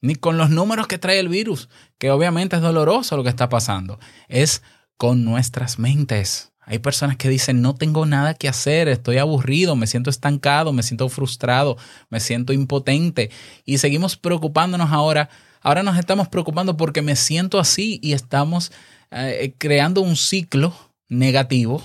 ni 0.00 0.16
con 0.16 0.36
los 0.36 0.50
números 0.50 0.88
que 0.88 0.98
trae 0.98 1.20
el 1.20 1.28
virus, 1.28 1.68
que 1.98 2.10
obviamente 2.10 2.56
es 2.56 2.62
doloroso 2.62 3.16
lo 3.16 3.22
que 3.22 3.28
está 3.28 3.48
pasando, 3.48 4.00
es 4.28 4.62
con 4.96 5.24
nuestras 5.24 5.78
mentes. 5.78 6.52
Hay 6.64 6.78
personas 6.78 7.16
que 7.16 7.28
dicen, 7.28 7.60
no 7.60 7.74
tengo 7.74 8.06
nada 8.06 8.34
que 8.34 8.48
hacer, 8.48 8.88
estoy 8.88 9.18
aburrido, 9.18 9.74
me 9.74 9.88
siento 9.88 10.10
estancado, 10.10 10.72
me 10.72 10.84
siento 10.84 11.08
frustrado, 11.08 11.76
me 12.08 12.20
siento 12.20 12.52
impotente 12.52 13.30
y 13.64 13.78
seguimos 13.78 14.16
preocupándonos 14.16 14.92
ahora. 14.92 15.28
Ahora 15.60 15.82
nos 15.82 15.98
estamos 15.98 16.28
preocupando 16.28 16.76
porque 16.76 17.02
me 17.02 17.16
siento 17.16 17.58
así 17.58 17.98
y 18.02 18.12
estamos 18.12 18.72
eh, 19.10 19.54
creando 19.58 20.02
un 20.02 20.16
ciclo 20.16 20.72
negativo 21.08 21.82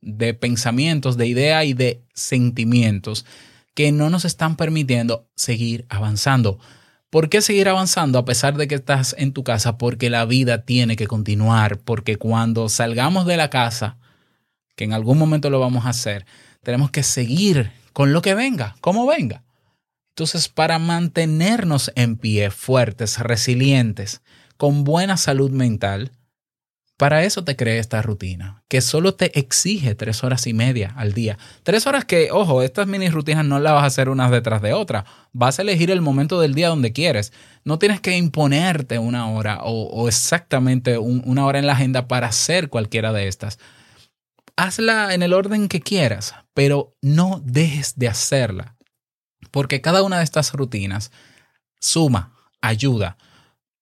de 0.00 0.32
pensamientos, 0.32 1.16
de 1.16 1.26
ideas 1.26 1.64
y 1.64 1.74
de 1.74 2.02
sentimientos 2.14 3.26
que 3.74 3.92
no 3.92 4.10
nos 4.10 4.24
están 4.24 4.56
permitiendo 4.56 5.28
seguir 5.34 5.86
avanzando. 5.88 6.58
¿Por 7.10 7.28
qué 7.28 7.42
seguir 7.42 7.68
avanzando 7.68 8.20
a 8.20 8.24
pesar 8.24 8.56
de 8.56 8.68
que 8.68 8.76
estás 8.76 9.16
en 9.18 9.32
tu 9.32 9.42
casa? 9.42 9.78
Porque 9.78 10.10
la 10.10 10.24
vida 10.24 10.62
tiene 10.62 10.94
que 10.94 11.08
continuar, 11.08 11.78
porque 11.78 12.16
cuando 12.16 12.68
salgamos 12.68 13.26
de 13.26 13.36
la 13.36 13.50
casa, 13.50 13.98
que 14.76 14.84
en 14.84 14.92
algún 14.92 15.18
momento 15.18 15.50
lo 15.50 15.58
vamos 15.58 15.86
a 15.86 15.90
hacer, 15.90 16.24
tenemos 16.62 16.92
que 16.92 17.02
seguir 17.02 17.72
con 17.92 18.12
lo 18.12 18.22
que 18.22 18.34
venga, 18.34 18.76
como 18.80 19.08
venga. 19.08 19.42
Entonces, 20.10 20.48
para 20.48 20.78
mantenernos 20.78 21.90
en 21.96 22.16
pie, 22.16 22.52
fuertes, 22.52 23.18
resilientes, 23.18 24.22
con 24.56 24.84
buena 24.84 25.16
salud 25.16 25.50
mental, 25.50 26.12
para 27.00 27.24
eso 27.24 27.44
te 27.44 27.56
creé 27.56 27.78
esta 27.78 28.02
rutina, 28.02 28.62
que 28.68 28.82
solo 28.82 29.14
te 29.14 29.38
exige 29.38 29.94
tres 29.94 30.22
horas 30.22 30.46
y 30.46 30.52
media 30.52 30.92
al 30.98 31.14
día. 31.14 31.38
Tres 31.62 31.86
horas 31.86 32.04
que, 32.04 32.30
ojo, 32.30 32.60
estas 32.60 32.88
mini 32.88 33.08
rutinas 33.08 33.42
no 33.46 33.58
las 33.58 33.72
vas 33.72 33.84
a 33.84 33.86
hacer 33.86 34.10
unas 34.10 34.30
detrás 34.30 34.60
de 34.60 34.74
otra. 34.74 35.06
Vas 35.32 35.58
a 35.58 35.62
elegir 35.62 35.90
el 35.90 36.02
momento 36.02 36.38
del 36.42 36.52
día 36.52 36.68
donde 36.68 36.92
quieres. 36.92 37.32
No 37.64 37.78
tienes 37.78 38.02
que 38.02 38.18
imponerte 38.18 38.98
una 38.98 39.30
hora 39.30 39.60
o, 39.62 40.08
exactamente 40.08 40.98
un- 40.98 41.22
una 41.24 41.46
hora 41.46 41.58
en 41.58 41.64
la 41.66 41.72
agenda 41.72 42.06
para 42.06 42.26
hacer 42.26 42.68
cualquiera 42.68 43.14
de 43.14 43.28
estas. 43.28 43.58
Hazla 44.56 45.14
en 45.14 45.22
el 45.22 45.32
orden 45.32 45.68
que 45.68 45.80
quieras, 45.80 46.34
pero 46.52 46.94
no 47.00 47.40
dejes 47.42 47.98
de 47.98 48.08
hacerla. 48.08 48.76
Porque 49.50 49.80
cada 49.80 50.02
una 50.02 50.18
de 50.18 50.24
estas 50.24 50.52
rutinas 50.52 51.12
suma, 51.80 52.34
ayuda 52.60 53.16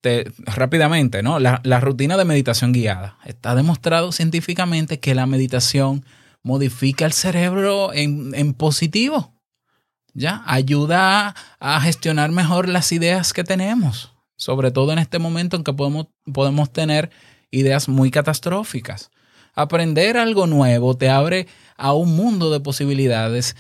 te- 0.00 0.30
rápidamente, 0.38 1.22
¿no? 1.22 1.38
La, 1.38 1.80
rutina 1.80 2.16
de 2.16 2.24
meditación 2.24 2.72
guiada. 2.72 3.18
Está 3.24 3.54
demostrado 3.54 4.12
científicamente 4.12 5.00
que 5.00 5.14
la 5.14 5.26
meditación 5.26 6.04
modifica 6.42 7.04
el 7.04 7.12
cerebro 7.12 7.92
en, 7.92 8.34
en 8.34 8.54
positivo. 8.54 9.34
¿Ya? 10.14 10.42
Ayuda 10.46 11.28
a, 11.28 11.76
a 11.76 11.80
gestionar 11.80 12.30
mejor 12.32 12.68
las 12.68 12.90
ideas 12.92 13.32
que 13.32 13.44
tenemos. 13.44 14.12
Sobre 14.36 14.70
todo 14.70 14.92
en 14.92 14.98
este 14.98 15.18
momento 15.18 15.56
en 15.56 15.64
que 15.64 15.72
podemos, 15.72 16.08
podemos 16.32 16.72
tener 16.72 17.10
ideas 17.50 17.88
muy 17.88 18.10
catastróficas. 18.10 19.10
Aprender 19.54 20.16
algo 20.16 20.46
nuevo 20.46 20.96
te 20.96 21.08
abre 21.08 21.46
a 21.76 21.92
un 21.92 22.14
mundo 22.14 22.50
de 22.50 22.60
posibilidades 22.60 23.56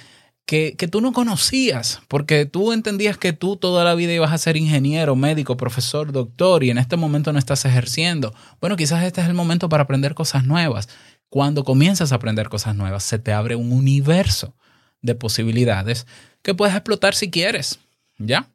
que, 0.48 0.76
que 0.78 0.88
tú 0.88 1.02
no 1.02 1.12
conocías, 1.12 2.00
porque 2.08 2.46
tú 2.46 2.72
entendías 2.72 3.18
que 3.18 3.34
tú 3.34 3.58
toda 3.58 3.84
la 3.84 3.94
vida 3.94 4.14
ibas 4.14 4.32
a 4.32 4.38
ser 4.38 4.56
ingeniero, 4.56 5.14
médico, 5.14 5.58
profesor, 5.58 6.10
doctor, 6.10 6.64
y 6.64 6.70
en 6.70 6.78
este 6.78 6.96
momento 6.96 7.34
no 7.34 7.38
estás 7.38 7.66
ejerciendo. 7.66 8.34
Bueno, 8.58 8.74
quizás 8.74 9.04
este 9.04 9.20
es 9.20 9.26
el 9.26 9.34
momento 9.34 9.68
para 9.68 9.82
aprender 9.82 10.14
cosas 10.14 10.46
nuevas. 10.46 10.88
Cuando 11.28 11.64
comienzas 11.64 12.12
a 12.12 12.14
aprender 12.14 12.48
cosas 12.48 12.74
nuevas, 12.74 13.02
se 13.02 13.18
te 13.18 13.34
abre 13.34 13.56
un 13.56 13.72
universo 13.72 14.56
de 15.02 15.14
posibilidades 15.14 16.06
que 16.40 16.54
puedes 16.54 16.74
explotar 16.74 17.14
si 17.14 17.30
quieres. 17.30 17.80
¿Ya? 18.16 18.48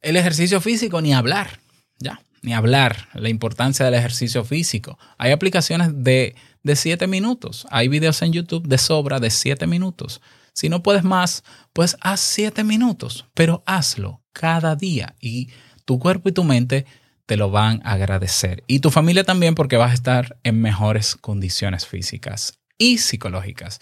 El 0.00 0.16
ejercicio 0.16 0.60
físico, 0.60 1.00
ni 1.00 1.14
hablar. 1.14 1.60
¿Ya? 2.00 2.20
Ni 2.42 2.52
hablar. 2.52 3.06
La 3.14 3.28
importancia 3.28 3.84
del 3.84 3.94
ejercicio 3.94 4.42
físico. 4.42 4.98
Hay 5.18 5.30
aplicaciones 5.30 6.02
de, 6.02 6.34
de 6.64 6.74
7 6.74 7.06
minutos. 7.06 7.64
Hay 7.70 7.86
videos 7.86 8.20
en 8.22 8.32
YouTube 8.32 8.66
de 8.66 8.78
sobra 8.78 9.20
de 9.20 9.30
7 9.30 9.68
minutos. 9.68 10.20
Si 10.58 10.68
no 10.68 10.82
puedes 10.82 11.04
más, 11.04 11.44
pues 11.72 11.96
haz 12.00 12.18
7 12.18 12.64
minutos, 12.64 13.26
pero 13.32 13.62
hazlo 13.64 14.24
cada 14.32 14.74
día 14.74 15.14
y 15.20 15.50
tu 15.84 16.00
cuerpo 16.00 16.30
y 16.30 16.32
tu 16.32 16.42
mente 16.42 16.84
te 17.26 17.36
lo 17.36 17.52
van 17.52 17.80
a 17.84 17.92
agradecer. 17.92 18.64
Y 18.66 18.80
tu 18.80 18.90
familia 18.90 19.22
también 19.22 19.54
porque 19.54 19.76
vas 19.76 19.92
a 19.92 19.94
estar 19.94 20.36
en 20.42 20.60
mejores 20.60 21.14
condiciones 21.14 21.86
físicas 21.86 22.58
y 22.76 22.98
psicológicas. 22.98 23.78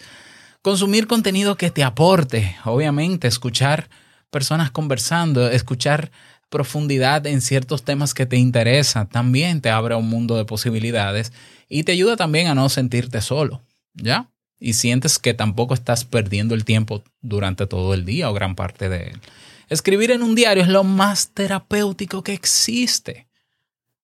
Consumir 0.61 1.07
contenido 1.07 1.57
que 1.57 1.71
te 1.71 1.83
aporte, 1.83 2.55
obviamente, 2.63 3.27
escuchar 3.27 3.89
personas 4.29 4.69
conversando, 4.69 5.49
escuchar 5.49 6.11
profundidad 6.47 7.25
en 7.25 7.41
ciertos 7.41 7.85
temas 7.85 8.13
que 8.13 8.27
te 8.27 8.37
interesan, 8.37 9.09
también 9.09 9.61
te 9.61 9.71
abre 9.71 9.95
un 9.95 10.07
mundo 10.07 10.37
de 10.37 10.45
posibilidades 10.45 11.33
y 11.69 11.85
te 11.85 11.93
ayuda 11.93 12.17
también 12.17 12.45
a 12.45 12.53
no 12.53 12.69
sentirte 12.69 13.21
solo, 13.21 13.63
¿ya? 13.95 14.29
Y 14.59 14.73
sientes 14.73 15.19
que 15.19 15.33
tampoco 15.33 15.73
estás 15.73 16.03
perdiendo 16.03 16.55
el 16.55 16.65
tiempo 16.65 17.03
durante 17.21 17.67
todo 17.67 17.93
el 17.93 18.05
día 18.05 18.29
o 18.29 18.33
gran 18.33 18.55
parte 18.55 18.89
de 18.89 19.09
él. 19.09 19.21
Escribir 19.69 20.11
en 20.11 20.23
un 20.23 20.35
diario 20.35 20.63
es 20.63 20.69
lo 20.69 20.83
más 20.83 21.29
terapéutico 21.33 22.23
que 22.23 22.33
existe. 22.33 23.27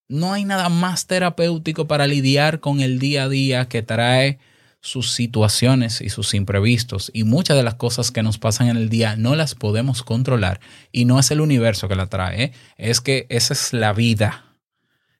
No 0.08 0.32
hay 0.32 0.44
nada 0.44 0.68
más 0.68 1.06
terapéutico 1.06 1.86
para 1.86 2.06
lidiar 2.06 2.60
con 2.60 2.80
el 2.80 2.98
día 2.98 3.24
a 3.24 3.28
día 3.28 3.68
que 3.68 3.82
trae 3.82 4.38
sus 4.80 5.12
situaciones 5.12 6.02
y 6.02 6.10
sus 6.10 6.34
imprevistos. 6.34 7.10
Y 7.14 7.24
muchas 7.24 7.56
de 7.56 7.62
las 7.62 7.76
cosas 7.76 8.10
que 8.10 8.22
nos 8.22 8.36
pasan 8.36 8.68
en 8.68 8.76
el 8.76 8.90
día 8.90 9.16
no 9.16 9.34
las 9.34 9.54
podemos 9.54 10.02
controlar. 10.02 10.60
Y 10.92 11.06
no 11.06 11.18
es 11.18 11.30
el 11.30 11.40
universo 11.40 11.88
que 11.88 11.96
la 11.96 12.06
trae, 12.06 12.42
¿eh? 12.42 12.52
es 12.76 13.00
que 13.00 13.26
esa 13.30 13.54
es 13.54 13.72
la 13.72 13.94
vida. 13.94 14.44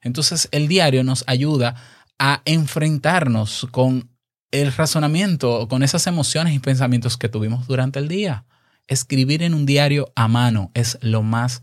Entonces 0.02 0.48
el 0.52 0.68
diario 0.68 1.02
nos 1.02 1.24
ayuda 1.26 1.76
a 2.18 2.42
enfrentarnos 2.44 3.66
con 3.70 4.10
el 4.54 4.72
razonamiento, 4.72 5.66
con 5.66 5.82
esas 5.82 6.06
emociones 6.06 6.54
y 6.54 6.60
pensamientos 6.60 7.16
que 7.16 7.28
tuvimos 7.28 7.66
durante 7.66 7.98
el 7.98 8.06
día. 8.06 8.44
Escribir 8.86 9.42
en 9.42 9.52
un 9.52 9.66
diario 9.66 10.12
a 10.14 10.28
mano 10.28 10.70
es 10.74 10.96
lo 11.00 11.24
más 11.24 11.62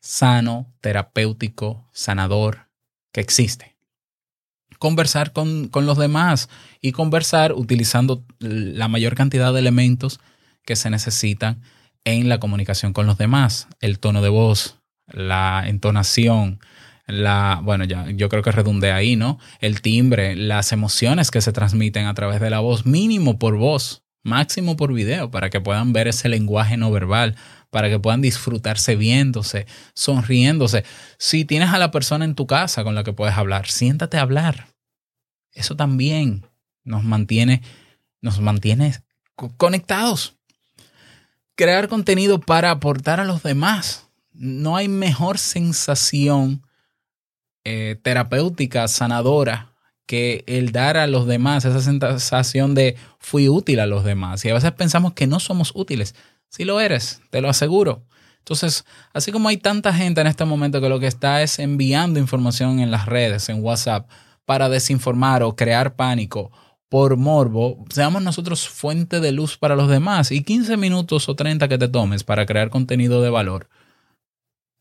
sano, 0.00 0.72
terapéutico, 0.80 1.86
sanador 1.92 2.70
que 3.12 3.20
existe. 3.20 3.76
Conversar 4.78 5.34
con, 5.34 5.68
con 5.68 5.84
los 5.84 5.98
demás 5.98 6.48
y 6.80 6.92
conversar 6.92 7.52
utilizando 7.52 8.24
la 8.38 8.88
mayor 8.88 9.14
cantidad 9.14 9.52
de 9.52 9.58
elementos 9.58 10.18
que 10.64 10.74
se 10.74 10.88
necesitan 10.88 11.60
en 12.06 12.30
la 12.30 12.40
comunicación 12.40 12.94
con 12.94 13.06
los 13.06 13.18
demás. 13.18 13.68
El 13.80 13.98
tono 13.98 14.22
de 14.22 14.30
voz, 14.30 14.78
la 15.06 15.64
entonación, 15.66 16.60
la, 17.06 17.60
bueno, 17.62 17.84
ya 17.84 18.10
yo 18.10 18.28
creo 18.28 18.42
que 18.42 18.52
redundé 18.52 18.92
ahí, 18.92 19.16
¿no? 19.16 19.38
El 19.60 19.80
timbre, 19.80 20.34
las 20.36 20.72
emociones 20.72 21.30
que 21.30 21.40
se 21.40 21.52
transmiten 21.52 22.06
a 22.06 22.14
través 22.14 22.40
de 22.40 22.50
la 22.50 22.60
voz, 22.60 22.84
mínimo 22.84 23.38
por 23.38 23.56
voz, 23.56 24.02
máximo 24.22 24.76
por 24.76 24.92
video, 24.92 25.30
para 25.30 25.50
que 25.50 25.60
puedan 25.60 25.92
ver 25.92 26.08
ese 26.08 26.28
lenguaje 26.28 26.76
no 26.76 26.90
verbal, 26.90 27.36
para 27.70 27.88
que 27.88 27.98
puedan 28.00 28.22
disfrutarse 28.22 28.96
viéndose, 28.96 29.66
sonriéndose. 29.94 30.84
Si 31.18 31.44
tienes 31.44 31.70
a 31.70 31.78
la 31.78 31.90
persona 31.92 32.24
en 32.24 32.34
tu 32.34 32.46
casa 32.46 32.82
con 32.82 32.94
la 32.94 33.04
que 33.04 33.12
puedes 33.12 33.36
hablar, 33.36 33.68
siéntate 33.68 34.18
a 34.18 34.22
hablar. 34.22 34.68
Eso 35.52 35.76
también 35.76 36.44
nos 36.84 37.04
mantiene, 37.04 37.62
nos 38.20 38.40
mantiene 38.40 38.94
co- 39.36 39.54
conectados. 39.56 40.36
Crear 41.54 41.88
contenido 41.88 42.40
para 42.40 42.70
aportar 42.70 43.20
a 43.20 43.24
los 43.24 43.42
demás. 43.42 44.08
No 44.32 44.76
hay 44.76 44.88
mejor 44.88 45.38
sensación 45.38 46.65
eh, 47.68 47.96
terapéutica, 48.00 48.86
sanadora, 48.86 49.74
que 50.06 50.44
el 50.46 50.70
dar 50.70 50.96
a 50.96 51.08
los 51.08 51.26
demás 51.26 51.64
esa 51.64 51.80
sensación 51.80 52.76
de 52.76 52.94
fui 53.18 53.48
útil 53.48 53.80
a 53.80 53.86
los 53.86 54.04
demás. 54.04 54.44
Y 54.44 54.50
a 54.50 54.54
veces 54.54 54.70
pensamos 54.70 55.14
que 55.14 55.26
no 55.26 55.40
somos 55.40 55.72
útiles. 55.74 56.14
Si 56.48 56.64
lo 56.64 56.80
eres, 56.80 57.20
te 57.30 57.40
lo 57.40 57.48
aseguro. 57.48 58.04
Entonces, 58.38 58.84
así 59.12 59.32
como 59.32 59.48
hay 59.48 59.56
tanta 59.56 59.92
gente 59.92 60.20
en 60.20 60.28
este 60.28 60.44
momento 60.44 60.80
que 60.80 60.88
lo 60.88 61.00
que 61.00 61.08
está 61.08 61.42
es 61.42 61.58
enviando 61.58 62.20
información 62.20 62.78
en 62.78 62.92
las 62.92 63.06
redes, 63.06 63.48
en 63.48 63.64
WhatsApp, 63.64 64.08
para 64.44 64.68
desinformar 64.68 65.42
o 65.42 65.56
crear 65.56 65.96
pánico 65.96 66.52
por 66.88 67.16
morbo, 67.16 67.84
seamos 67.90 68.22
nosotros 68.22 68.68
fuente 68.68 69.18
de 69.18 69.32
luz 69.32 69.58
para 69.58 69.74
los 69.74 69.88
demás 69.88 70.30
y 70.30 70.44
15 70.44 70.76
minutos 70.76 71.28
o 71.28 71.34
30 71.34 71.66
que 71.66 71.78
te 71.78 71.88
tomes 71.88 72.22
para 72.22 72.46
crear 72.46 72.70
contenido 72.70 73.22
de 73.22 73.30
valor. 73.30 73.68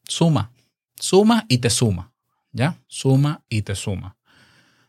Suma, 0.08 0.52
suma 1.00 1.46
y 1.50 1.58
te 1.58 1.72
suma, 1.72 2.12
¿ya? 2.56 2.80
Suma 2.88 3.44
y 3.50 3.62
te 3.64 3.76
suma. 3.76 4.16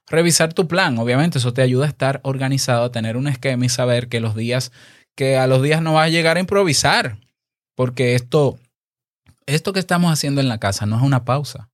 Revisar 0.07 0.55
tu 0.55 0.69
plan, 0.69 0.97
obviamente 0.99 1.39
eso 1.39 1.53
te 1.53 1.63
ayuda 1.63 1.85
a 1.85 1.89
estar 1.89 2.21
organizado, 2.23 2.85
a 2.85 2.93
tener 2.93 3.17
un 3.17 3.27
esquema 3.27 3.67
y 3.67 3.69
saber 3.69 4.09
que 4.09 4.21
los 4.21 4.37
días, 4.37 4.71
que 5.17 5.37
a 5.37 5.49
los 5.49 5.63
días 5.63 5.83
no 5.83 5.95
vas 5.95 6.07
a 6.07 6.11
llegar 6.11 6.37
a 6.37 6.41
improvisar, 6.41 7.19
porque 7.75 8.15
esto, 8.15 8.57
esto 9.47 9.73
que 9.73 9.81
estamos 9.81 10.13
haciendo 10.13 10.41
en 10.41 10.49
la 10.49 10.59
casa 10.59 10.87
no 10.87 10.97
es 10.97 11.03
una 11.03 11.25
pausa. 11.25 11.71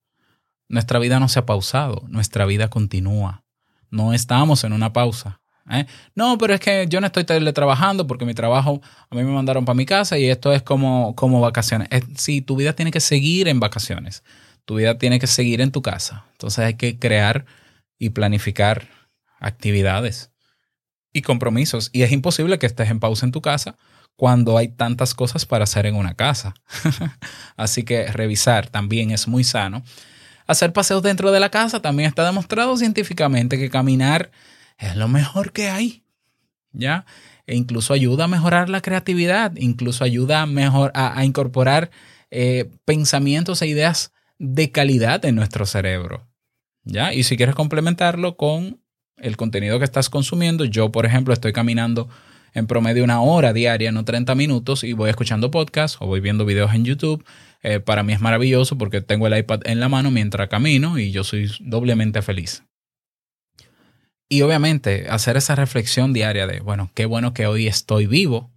Nuestra 0.68 0.98
vida 0.98 1.20
no 1.20 1.28
se 1.28 1.40
ha 1.40 1.46
pausado, 1.46 2.04
nuestra 2.08 2.46
vida 2.46 2.68
continúa. 2.68 3.44
No 3.90 4.14
estamos 4.14 4.64
en 4.64 4.72
una 4.72 4.94
pausa. 4.94 5.42
¿eh? 5.70 5.84
No, 6.14 6.38
pero 6.38 6.54
es 6.54 6.60
que 6.60 6.86
yo 6.88 7.02
no 7.02 7.06
estoy 7.08 7.24
teletrabajando 7.24 8.06
porque 8.06 8.24
mi 8.24 8.32
trabajo 8.32 8.80
a 9.10 9.14
mí 9.14 9.22
me 9.22 9.30
mandaron 9.32 9.66
para 9.66 9.74
mi 9.76 9.84
casa 9.84 10.16
y 10.16 10.30
esto 10.30 10.54
es 10.54 10.62
como, 10.62 11.14
como 11.14 11.42
vacaciones. 11.42 11.88
Es- 11.90 12.04
sí, 12.16 12.40
tu 12.40 12.56
vida 12.56 12.72
tiene 12.72 12.90
que 12.90 13.00
seguir 13.00 13.48
en 13.48 13.60
vacaciones. 13.60 14.22
Tu 14.64 14.76
vida 14.76 14.98
tiene 14.98 15.18
que 15.18 15.26
seguir 15.26 15.60
en 15.60 15.72
tu 15.72 15.82
casa. 15.82 16.24
Entonces 16.32 16.64
hay 16.64 16.74
que 16.74 16.98
crear 16.98 17.46
y 17.98 18.10
planificar 18.10 18.88
actividades 19.40 20.30
y 21.12 21.22
compromisos. 21.22 21.90
Y 21.92 22.02
es 22.02 22.12
imposible 22.12 22.58
que 22.58 22.66
estés 22.66 22.90
en 22.90 23.00
pausa 23.00 23.26
en 23.26 23.32
tu 23.32 23.42
casa 23.42 23.76
cuando 24.16 24.56
hay 24.58 24.68
tantas 24.68 25.14
cosas 25.14 25.46
para 25.46 25.64
hacer 25.64 25.86
en 25.86 25.94
una 25.94 26.14
casa. 26.14 26.54
Así 27.56 27.82
que 27.82 28.06
revisar 28.12 28.68
también 28.68 29.10
es 29.10 29.28
muy 29.28 29.44
sano. 29.44 29.82
Hacer 30.46 30.72
paseos 30.72 31.02
dentro 31.02 31.32
de 31.32 31.40
la 31.40 31.50
casa 31.50 31.80
también 31.80 32.08
está 32.08 32.24
demostrado 32.24 32.76
científicamente 32.76 33.58
que 33.58 33.70
caminar 33.70 34.30
es 34.78 34.96
lo 34.96 35.08
mejor 35.08 35.52
que 35.52 35.70
hay. 35.70 36.04
¿Ya? 36.72 37.04
E 37.46 37.54
incluso 37.54 37.92
ayuda 37.92 38.24
a 38.24 38.28
mejorar 38.28 38.68
la 38.68 38.80
creatividad, 38.80 39.52
incluso 39.56 40.04
ayuda 40.04 40.42
a, 40.42 40.46
mejor, 40.46 40.90
a, 40.94 41.24
incorporar 41.24 41.90
eh, 42.30 42.70
pensamientos 42.84 43.60
e 43.60 43.66
ideas 43.66 44.12
de 44.42 44.72
calidad 44.72 45.24
en 45.24 45.36
nuestro 45.36 45.66
cerebro. 45.66 46.26
¿Ya? 46.84 47.14
Y 47.14 47.22
si 47.22 47.36
quieres 47.36 47.54
complementarlo 47.54 48.36
con 48.36 48.80
el 49.16 49.36
contenido 49.36 49.78
que 49.78 49.84
estás 49.84 50.10
consumiendo, 50.10 50.64
yo, 50.64 50.90
por 50.90 51.06
ejemplo, 51.06 51.32
estoy 51.32 51.52
caminando 51.52 52.08
en 52.52 52.66
promedio 52.66 53.04
una 53.04 53.22
hora 53.22 53.52
diaria, 53.52 53.92
no 53.92 54.04
30 54.04 54.34
minutos, 54.34 54.82
y 54.82 54.94
voy 54.94 55.10
escuchando 55.10 55.52
podcasts 55.52 55.96
o 56.00 56.06
voy 56.06 56.18
viendo 56.18 56.44
videos 56.44 56.74
en 56.74 56.84
YouTube. 56.84 57.24
Eh, 57.62 57.78
para 57.78 58.02
mí 58.02 58.12
es 58.12 58.20
maravilloso 58.20 58.76
porque 58.76 59.00
tengo 59.00 59.28
el 59.28 59.38
iPad 59.38 59.60
en 59.64 59.78
la 59.78 59.88
mano 59.88 60.10
mientras 60.10 60.48
camino 60.48 60.98
y 60.98 61.12
yo 61.12 61.22
soy 61.22 61.48
doblemente 61.60 62.20
feliz. 62.20 62.64
Y 64.28 64.42
obviamente 64.42 65.06
hacer 65.08 65.36
esa 65.36 65.54
reflexión 65.54 66.12
diaria 66.12 66.48
de, 66.48 66.58
bueno, 66.60 66.90
qué 66.94 67.06
bueno 67.06 67.32
que 67.32 67.46
hoy 67.46 67.68
estoy 67.68 68.08
vivo, 68.08 68.50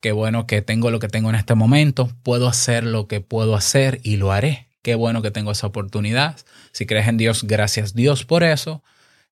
qué 0.00 0.10
bueno 0.10 0.48
que 0.48 0.60
tengo 0.60 0.90
lo 0.90 0.98
que 0.98 1.08
tengo 1.08 1.28
en 1.30 1.36
este 1.36 1.54
momento, 1.54 2.10
puedo 2.24 2.48
hacer 2.48 2.82
lo 2.82 3.06
que 3.06 3.20
puedo 3.20 3.54
hacer 3.54 4.00
y 4.02 4.16
lo 4.16 4.32
haré. 4.32 4.73
Qué 4.84 4.96
bueno 4.96 5.22
que 5.22 5.30
tengo 5.30 5.50
esa 5.50 5.66
oportunidad. 5.66 6.36
Si 6.72 6.84
crees 6.84 7.08
en 7.08 7.16
Dios, 7.16 7.44
gracias 7.44 7.94
Dios 7.94 8.26
por 8.26 8.44
eso. 8.44 8.82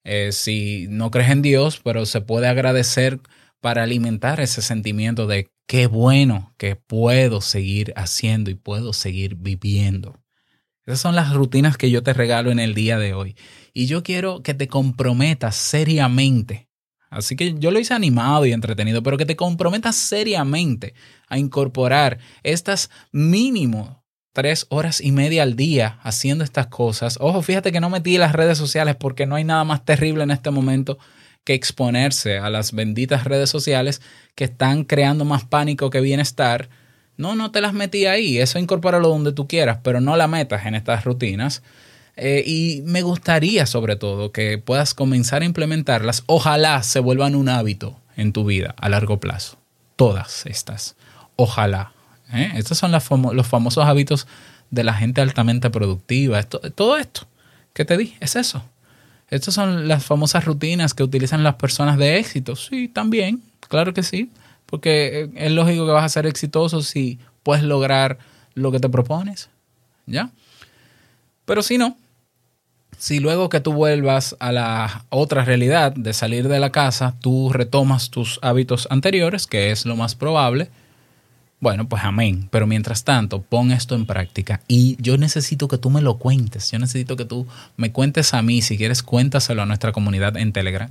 Eh, 0.03 0.33
si 0.33 0.87
no 0.89 1.11
crees 1.11 1.29
en 1.29 1.43
Dios, 1.43 1.79
pero 1.85 2.07
se 2.07 2.23
puede 2.23 2.49
agradecer 2.49 3.21
para 3.61 3.83
alimentar 3.83 4.41
ese 4.41 4.63
sentimiento 4.63 5.27
de 5.27 5.53
qué 5.67 5.89
bueno 5.89 6.55
que 6.57 6.75
puedo 6.75 7.43
seguir 7.43 7.93
haciendo 7.97 8.51
y 8.51 8.55
puedo 8.55 8.95
seguir 8.95 9.35
viviendo. 9.35 10.19
Esas 10.87 11.01
son 11.01 11.15
las 11.15 11.35
rutinas 11.35 11.77
que 11.77 11.91
yo 11.91 12.03
te 12.03 12.15
regalo 12.15 12.51
en 12.51 12.59
el 12.59 12.75
día 12.75 12.99
de 12.99 13.13
hoy. 13.13 13.37
Y 13.75 13.85
yo 13.85 14.03
quiero 14.03 14.43
que 14.43 14.55
te 14.55 14.69
comprometas 14.69 15.55
seriamente. 15.55 16.71
Así 17.11 17.37
que 17.37 17.57
yo 17.59 17.71
lo 17.71 17.79
hice 17.79 17.93
animado 17.93 18.47
y 18.47 18.53
entretenido, 18.53 19.03
pero 19.03 19.19
que 19.19 19.27
te 19.27 19.37
comprometas 19.37 19.97
seriamente 19.97 20.95
a 21.29 21.37
incorporar 21.37 22.21
estas 22.43 22.89
mínimo 23.13 24.02
tres 24.33 24.67
horas 24.71 25.01
y 25.01 25.13
media 25.13 25.43
al 25.43 25.57
día 25.57 25.99
haciendo 26.03 26.45
estas 26.45 26.69
cosas. 26.69 27.19
Ojo, 27.21 27.43
fíjate 27.43 27.73
que 27.73 27.81
no 27.81 27.91
metí 27.91 28.19
las 28.19 28.33
redes 28.33 28.59
sociales 28.59 28.97
porque 28.97 29.27
no 29.27 29.37
hay 29.37 29.45
nada 29.45 29.65
más 29.65 29.85
terrible 29.85 30.25
en 30.25 30.31
este 30.31 30.51
momento 30.51 30.99
que 31.45 31.55
exponerse 31.55 32.39
a 32.39 32.51
las 32.51 32.73
benditas 32.73 33.25
redes 33.25 33.51
sociales 33.51 34.01
que 34.35 34.45
están 34.45 34.85
creando 34.85 35.25
más 35.25 35.45
pánico 35.45 35.91
que 35.91 36.01
bienestar. 36.01 36.69
No, 37.17 37.35
no 37.35 37.51
te 37.51 37.61
las 37.61 37.75
metí 37.75 38.07
ahí. 38.07 38.39
Eso 38.39 38.59
incorpóralo 38.59 39.09
donde 39.09 39.33
tú 39.33 39.47
quieras, 39.49 39.79
pero 39.83 40.01
no 40.01 40.17
la 40.17 40.29
metas 40.29 40.67
en 40.67 40.75
estas 40.75 41.05
rutinas. 41.05 41.63
Eh, 42.17 42.45
y 42.47 42.83
me 42.85 43.03
gustaría 43.03 43.67
sobre 43.67 43.97
todo 43.97 44.33
que 44.33 44.59
puedas 44.59 44.95
comenzar 44.95 45.43
a 45.43 45.47
implementarlas. 45.47 46.23
Ojalá 46.27 46.83
se 46.83 47.01
vuelvan 47.01 47.35
un 47.35 47.49
hábito 47.49 47.99
en 48.17 48.33
tu 48.33 48.45
vida 48.45 48.75
a 48.79 48.89
largo 48.89 49.19
plazo. 49.19 49.59
Todas 49.97 50.47
estas. 50.47 50.97
Ojalá. 51.37 51.93
¿Eh? 52.33 52.53
Estos 52.57 52.79
son 52.79 52.93
los 52.93 53.47
famosos 53.47 53.85
hábitos 53.85 54.27
de 54.71 54.85
la 54.85 54.95
gente 54.95 55.21
altamente 55.21 55.71
productiva. 55.71 56.43
Todo 56.43 56.97
esto 56.97 57.27
que 57.73 57.85
te 57.85 57.97
di 57.97 58.15
es 58.21 58.37
eso. 58.37 58.63
Estas 59.31 59.55
son 59.55 59.89
las 59.89 60.05
famosas 60.05 60.45
rutinas 60.45 60.93
que 60.93 61.03
utilizan 61.03 61.43
las 61.43 61.55
personas 61.55 61.97
de 61.97 62.19
éxito. 62.19 62.55
Sí, 62.55 62.89
también, 62.89 63.43
claro 63.69 63.95
que 63.95 64.03
sí, 64.03 64.31
porque 64.67 65.23
eh, 65.23 65.31
es 65.37 65.53
lógico 65.53 65.87
que 65.87 65.93
vas 65.93 66.05
a 66.05 66.09
ser 66.09 66.27
exitoso 66.27 66.83
si 66.83 67.19
puedes 67.43 67.65
lograr 67.65 68.19
lo 68.55 68.71
que 68.73 68.81
te 68.81 68.89
propones, 68.89 69.49
¿ya? 70.07 70.31
Pero 71.45 71.63
si 71.63 71.79
no, 71.79 71.97
si 72.99 73.21
luego 73.21 73.49
que 73.49 73.61
tú 73.61 73.73
vuelvas 73.73 74.37
a 74.39 74.53
la 74.53 75.05
otra 75.09 75.45
realidad 75.45 75.93
de 75.93 76.13
salir 76.13 76.49
de 76.49 76.61
la 76.61 76.71
casa, 76.71 77.15
tú 77.21 77.51
retomas 77.53 78.11
tus 78.11 78.39
hábitos 78.43 78.87
anteriores, 78.91 79.47
que 79.47 79.71
es 79.71 79.87
lo 79.87 79.97
más 79.97 80.15
probable, 80.15 80.71
bueno, 81.63 81.89
pues 81.89 82.03
amén. 82.03 82.49
Pero 82.51 82.67
mientras 82.67 83.05
tanto, 83.05 83.41
pon 83.41 83.71
esto 83.71 83.95
en 83.95 84.05
práctica. 84.05 84.63
Y 84.67 84.97
yo 85.01 85.17
necesito 85.17 85.69
que 85.69 85.79
tú 85.79 85.91
me 85.91 86.03
lo 86.03 86.19
cuentes. 86.19 86.73
Yo 86.73 86.81
necesito 86.81 87.17
que 87.17 87.25
tú 87.25 87.47
me 87.77 87.93
cuentes 87.93 88.35
a 88.35 88.43
mí, 88.43 88.63
si 88.63 88.77
quieres, 88.77 89.05
cuéntaselo 89.05 89.63
a 89.63 89.67
nuestra 89.67 89.93
comunidad 89.93 90.37
en 90.37 90.53
Telegram, 90.53 90.91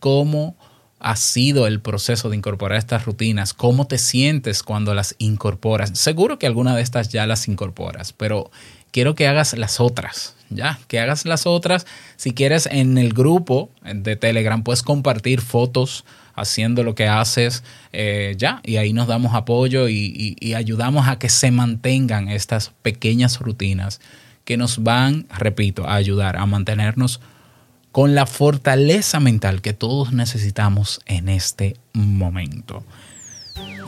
cómo 0.00 0.56
ha 1.00 1.16
sido 1.16 1.66
el 1.66 1.82
proceso 1.82 2.30
de 2.30 2.36
incorporar 2.38 2.78
estas 2.78 3.04
rutinas, 3.04 3.52
cómo 3.52 3.86
te 3.86 3.98
sientes 3.98 4.62
cuando 4.62 4.94
las 4.94 5.14
incorporas. 5.18 5.90
Seguro 5.98 6.38
que 6.38 6.46
alguna 6.46 6.74
de 6.74 6.80
estas 6.80 7.10
ya 7.10 7.26
las 7.26 7.46
incorporas, 7.46 8.14
pero 8.14 8.50
quiero 8.92 9.14
que 9.14 9.28
hagas 9.28 9.52
las 9.52 9.80
otras, 9.80 10.34
¿ya? 10.48 10.78
Que 10.88 10.98
hagas 10.98 11.26
las 11.26 11.44
otras. 11.44 11.86
Si 12.16 12.32
quieres, 12.32 12.64
en 12.72 12.96
el 12.96 13.12
grupo 13.12 13.68
de 13.84 14.16
Telegram 14.16 14.62
puedes 14.62 14.82
compartir 14.82 15.42
fotos 15.42 16.06
haciendo 16.36 16.84
lo 16.84 16.94
que 16.94 17.08
haces, 17.08 17.64
eh, 17.92 18.34
ya, 18.36 18.60
y 18.62 18.76
ahí 18.76 18.92
nos 18.92 19.08
damos 19.08 19.34
apoyo 19.34 19.88
y, 19.88 20.36
ayudamos 20.54 21.08
a 21.08 21.18
que 21.18 21.28
se 21.28 21.50
mantengan 21.50 22.28
estas 22.28 22.72
pequeñas 22.82 23.40
rutinas 23.40 24.00
que 24.44 24.56
nos 24.56 24.82
van, 24.82 25.26
repito, 25.36 25.88
a 25.88 25.94
ayudar 25.94 26.36
a 26.36 26.46
mantenernos 26.46 27.20
con 27.90 28.14
la 28.14 28.26
fortaleza 28.26 29.18
mental 29.18 29.60
que 29.60 29.72
todos 29.72 30.12
necesitamos 30.12 31.00
en 31.06 31.28
este 31.28 31.76
momento. 31.94 32.84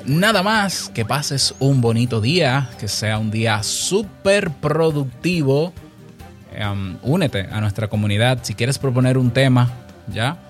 Nada 0.06 0.42
más, 0.42 0.90
que 0.94 1.04
pases 1.04 1.54
un 1.58 1.80
bonito 1.80 2.20
día, 2.20 2.70
que 2.80 2.88
sea 2.88 3.18
un 3.18 3.30
día 3.30 3.62
súper 3.62 4.50
productivo. 4.50 5.74
Um, 6.58 6.96
únete 7.02 7.46
a 7.52 7.61
nuestra 7.61 7.88
comunidad. 7.88 8.40
Si 8.42 8.54
quieres 8.54 8.78
proponer 8.78 9.18
un 9.18 9.30
tema, 9.30 9.70
ya 10.12 10.47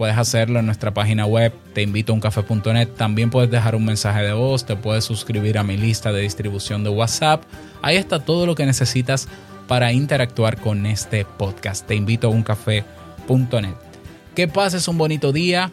puedes 0.00 0.16
hacerlo 0.16 0.60
en 0.60 0.64
nuestra 0.64 0.94
página 0.94 1.26
web, 1.26 1.52
te 1.74 1.82
invito 1.82 2.12
a 2.12 2.14
uncafe.net. 2.14 2.88
También 2.96 3.28
puedes 3.28 3.50
dejar 3.50 3.74
un 3.74 3.84
mensaje 3.84 4.22
de 4.22 4.32
voz, 4.32 4.64
te 4.64 4.74
puedes 4.74 5.04
suscribir 5.04 5.58
a 5.58 5.62
mi 5.62 5.76
lista 5.76 6.10
de 6.10 6.22
distribución 6.22 6.82
de 6.82 6.88
WhatsApp. 6.88 7.42
Ahí 7.82 7.98
está 7.98 8.18
todo 8.18 8.46
lo 8.46 8.54
que 8.54 8.64
necesitas 8.64 9.28
para 9.68 9.92
interactuar 9.92 10.58
con 10.58 10.86
este 10.86 11.26
podcast. 11.26 11.86
Te 11.86 11.96
invito 11.96 12.28
a 12.28 12.30
uncafe.net. 12.30 13.74
Que 14.34 14.48
pases 14.48 14.88
un 14.88 14.96
bonito 14.96 15.32
día, 15.32 15.70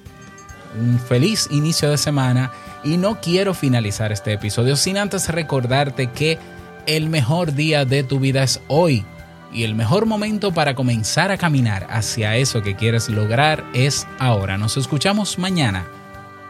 un 0.77 0.99
feliz 0.99 1.47
inicio 1.49 1.89
de 1.89 1.97
semana 1.97 2.51
y 2.83 2.97
no 2.97 3.21
quiero 3.21 3.53
finalizar 3.53 4.11
este 4.11 4.33
episodio 4.33 4.75
sin 4.75 4.97
antes 4.97 5.29
recordarte 5.29 6.07
que 6.07 6.37
el 6.85 7.07
mejor 7.07 7.53
día 7.53 7.85
de 7.85 8.03
tu 8.03 8.19
vida 8.19 8.43
es 8.43 8.59
hoy 8.67 9.05
y 9.51 9.63
el 9.63 9.75
mejor 9.75 10.05
momento 10.05 10.53
para 10.53 10.75
comenzar 10.75 11.31
a 11.31 11.37
caminar 11.37 11.87
hacia 11.89 12.35
eso 12.35 12.61
que 12.61 12.75
quieres 12.75 13.09
lograr 13.09 13.63
es 13.73 14.07
ahora. 14.19 14.57
Nos 14.57 14.77
escuchamos 14.77 15.39
mañana 15.39 15.87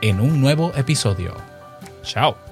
en 0.01 0.19
un 0.19 0.41
nuevo 0.41 0.71
episodio. 0.75 1.36
Chao. 2.03 2.46